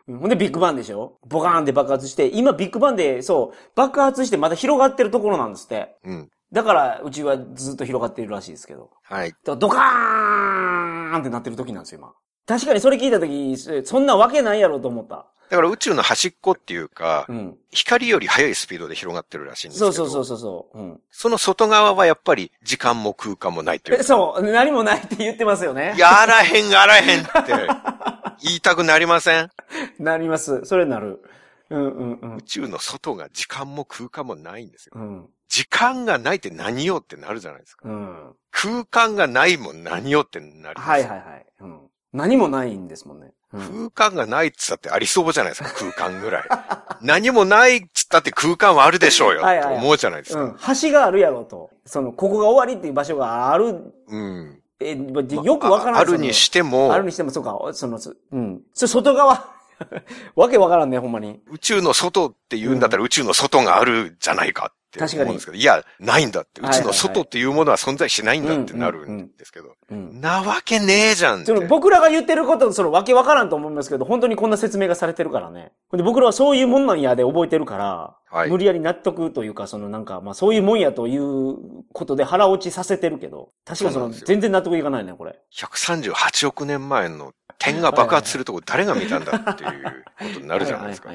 [0.09, 1.19] うんほんでビッグバンでしょ？
[1.27, 5.97] ボカーンって爆発して、今ビッグバンで、そう、爆発してまだ広がってるところなんですって。
[6.05, 6.31] うん。
[6.53, 8.91] だから、うちはずっと広がっているらしいですけど。
[9.05, 9.31] はい。
[9.31, 12.13] だからドカーンってなってる時なんですよ、今。
[12.47, 15.27] 確かにそれ聞いた時、そそんなわけないやろうと思った。
[15.49, 17.57] だから宇宙の端っこっていうか、うん。
[17.71, 19.93] 光より速いスピードで広がってるらしいんですけど。
[19.93, 20.79] そうそうそうそうそう。
[20.79, 21.01] うん。
[21.11, 24.03] その外側はやっぱり時間も空間もないというえ、。
[24.03, 25.93] そう、何もないって言ってますよね。
[25.97, 27.31] いや、あらへん、あらへんって
[28.43, 29.51] 言いたくなりません？
[29.99, 30.65] なります。
[30.65, 31.23] それなる。
[31.71, 32.43] うんうんうん宇。
[32.43, 34.93] 宙の外が時間も空間もないんですよ。
[34.97, 35.27] うん。
[35.49, 37.89] 時間がないって何よってなるじゃないですか。
[37.89, 38.33] うん。
[38.51, 40.89] 空間がないもん何よってなります。
[40.89, 41.47] はいはいはい。
[41.61, 41.81] うん。
[42.13, 43.33] 何もないんですもんね。
[43.53, 43.91] うん。
[43.91, 46.45] 空間がないっつったってありそうじゃないですか、空間ぐらい。
[47.01, 50.75] 何もないっつったって空間はあるでしょうよってはいはいはい思うじゃないですうんか。。
[50.83, 51.71] 橋があるやろと。
[51.87, 53.95] その、ここが終わりっていう場所がある。
[54.09, 54.62] うん。
[54.91, 58.63] え、よくわからないああるにしてもあ、るにしても、そうか、その、そうん。
[58.75, 59.53] それ外側。
[60.37, 61.41] わけわからんね、ほんまに。
[61.51, 66.61] 宇宙の外って言うんだったら宇宙の外があるじゃないかって確かに思うんですけど、いや、ないんだって。
[66.61, 69.75] 宇はいはいはい宙の外っていうものは存在しないんだってなるんですけど。
[69.91, 70.21] うん。
[70.21, 71.55] なわけねえじゃんってそ。
[71.55, 75.73] の僕らが言ってること、そのわけわからんと思いますけど、本当にこんな説明がされてるからね。
[75.93, 81.57] で僕らはそういうもんなんやで覚えてるから、はい無理やり納得というか、そのなんか、まあそういうもんやという
[81.93, 85.39] ことで腹落ちさせてるけど、確かにその全然納得いかないね、これ。
[85.55, 87.33] 138億年前の
[87.63, 89.83] 点が爆発するとこ誰が見たんだっていう
[90.19, 91.11] ことになるじゃないですか。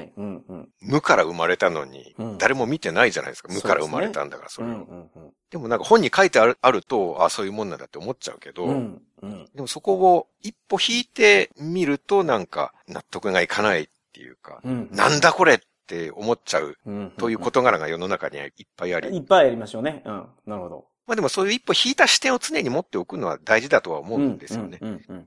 [0.80, 3.52] 無から生まれたのにうん、誰も見てないじゃないですか。
[3.52, 4.86] 無から生まれたんだから、それを。
[5.50, 9.48] でもなんか本に書いてあるあると、あそういうもんなんだって思っちゃうけど、うんうん。
[9.54, 14.88] でもそこを一歩引いてみるとなんか納得がいかないっていうか、うん。
[14.92, 17.12] なんだこれって思っちゃううん。
[17.16, 20.02] という事柄が世の中にはいっぱいあり、いっぱいありましょうね。
[20.04, 20.26] うん。
[20.46, 20.86] なるほど。
[21.08, 24.78] まあでもそういう一歩引いた視点を常に持っておくのは大事だとは思うんですよね。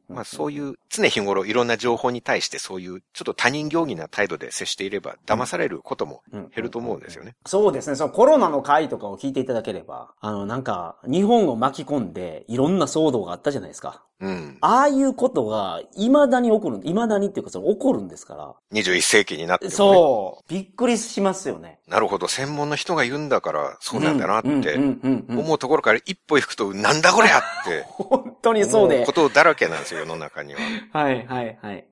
[0.08, 7.36] まあそういう常日頃いろんな情報に対してそういうちょっと他人行儀な態度で接していれば騙されることも減ると思うんですよね。
[7.46, 7.96] そうですね。
[7.96, 14.04] そのコロナの回とかを聞いていただければ、あの、なんか、日本を巻き込んで、いろんな騒動があったじゃないですか。
[14.20, 14.58] うん。
[14.62, 18.54] ああいうことが、未だに起こる、未だにっていうか、その起こるんですから。
[18.72, 19.76] 21世紀になってもね。
[19.76, 20.54] そう。
[20.54, 21.80] びっくりしますよね。
[21.92, 22.30] なるほど。
[22.30, 29.12] 専門の人が言うんだからそうなんだなって思うところから一歩行くとなんだこりゃって 本当にそうでこ。
[29.12, 30.62] とだらけなんですよ、世の中には。
[30.94, 31.86] はい、はい、はい。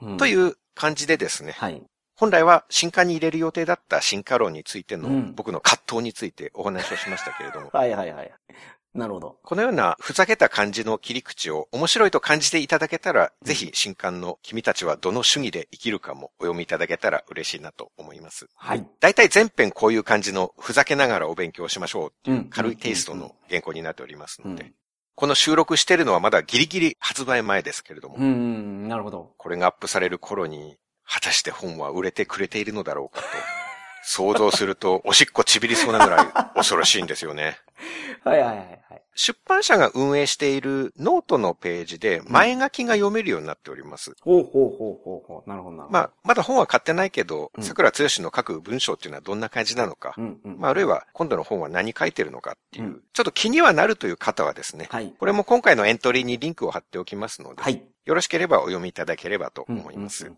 [0.00, 1.52] うんという感じでですね。
[1.52, 1.82] はい。
[2.16, 8.32] 本来は新刊に入れる予定だった進化論についてのうん僕の葛藤についてお話をしましたけれども、はい、はい、はい。
[8.94, 9.38] なるほど。
[9.42, 18.48] このようなふざけた感じの切り口を面白いと感じていただけたら、ぜひ新刊の君たちはどの主義で生きるかもお読みいただけたら嬉しいなと思います。
[18.54, 18.86] はい。
[19.00, 24.74] 大体全編こういう感じのふざけながらお勉強しましょうっていううん軽いテイストの原稿になっておりますので、うん
[25.14, 29.34] この収録しているのはまだギリギリ発売前ですけれども、うん、うん、なるほど。
[29.36, 33.26] これがアップされる頃に、果たして本は売れてくれているのだろうかと、
[34.04, 37.58] 想像すると おしっこちびりそうなぐらい恐ろしいんですよね。
[38.24, 39.02] はい、はい、はい、はい。
[39.14, 44.14] 出版社が運営しているノートのページで前書きが読めるようになっております。
[44.20, 45.48] ほうほうほうほうほう。
[45.48, 45.86] なるほどな。
[45.90, 50.58] まあ、まだ本は買ってないけど、うん桜剛の書く文章っていうのはどんな感じなのか、うん、うん。
[50.58, 55.14] まあ、あるいは今度の本は何書いてるのかっていう、うんちょっと気にはなるという方はですね、はい。
[55.18, 57.84] これも今回のエントリーにリンクを貼っておきますので、はい。
[58.06, 60.32] よろしければお読みいただければとうん思います。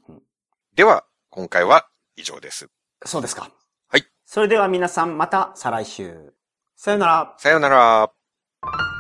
[0.75, 1.87] では、今回は
[2.17, 2.69] 以上です。
[3.05, 3.51] そうですか。
[3.89, 4.05] はい。
[4.25, 6.35] それでは皆さんまた再来週。
[6.77, 7.35] さよなら。
[7.39, 8.94] さよなら。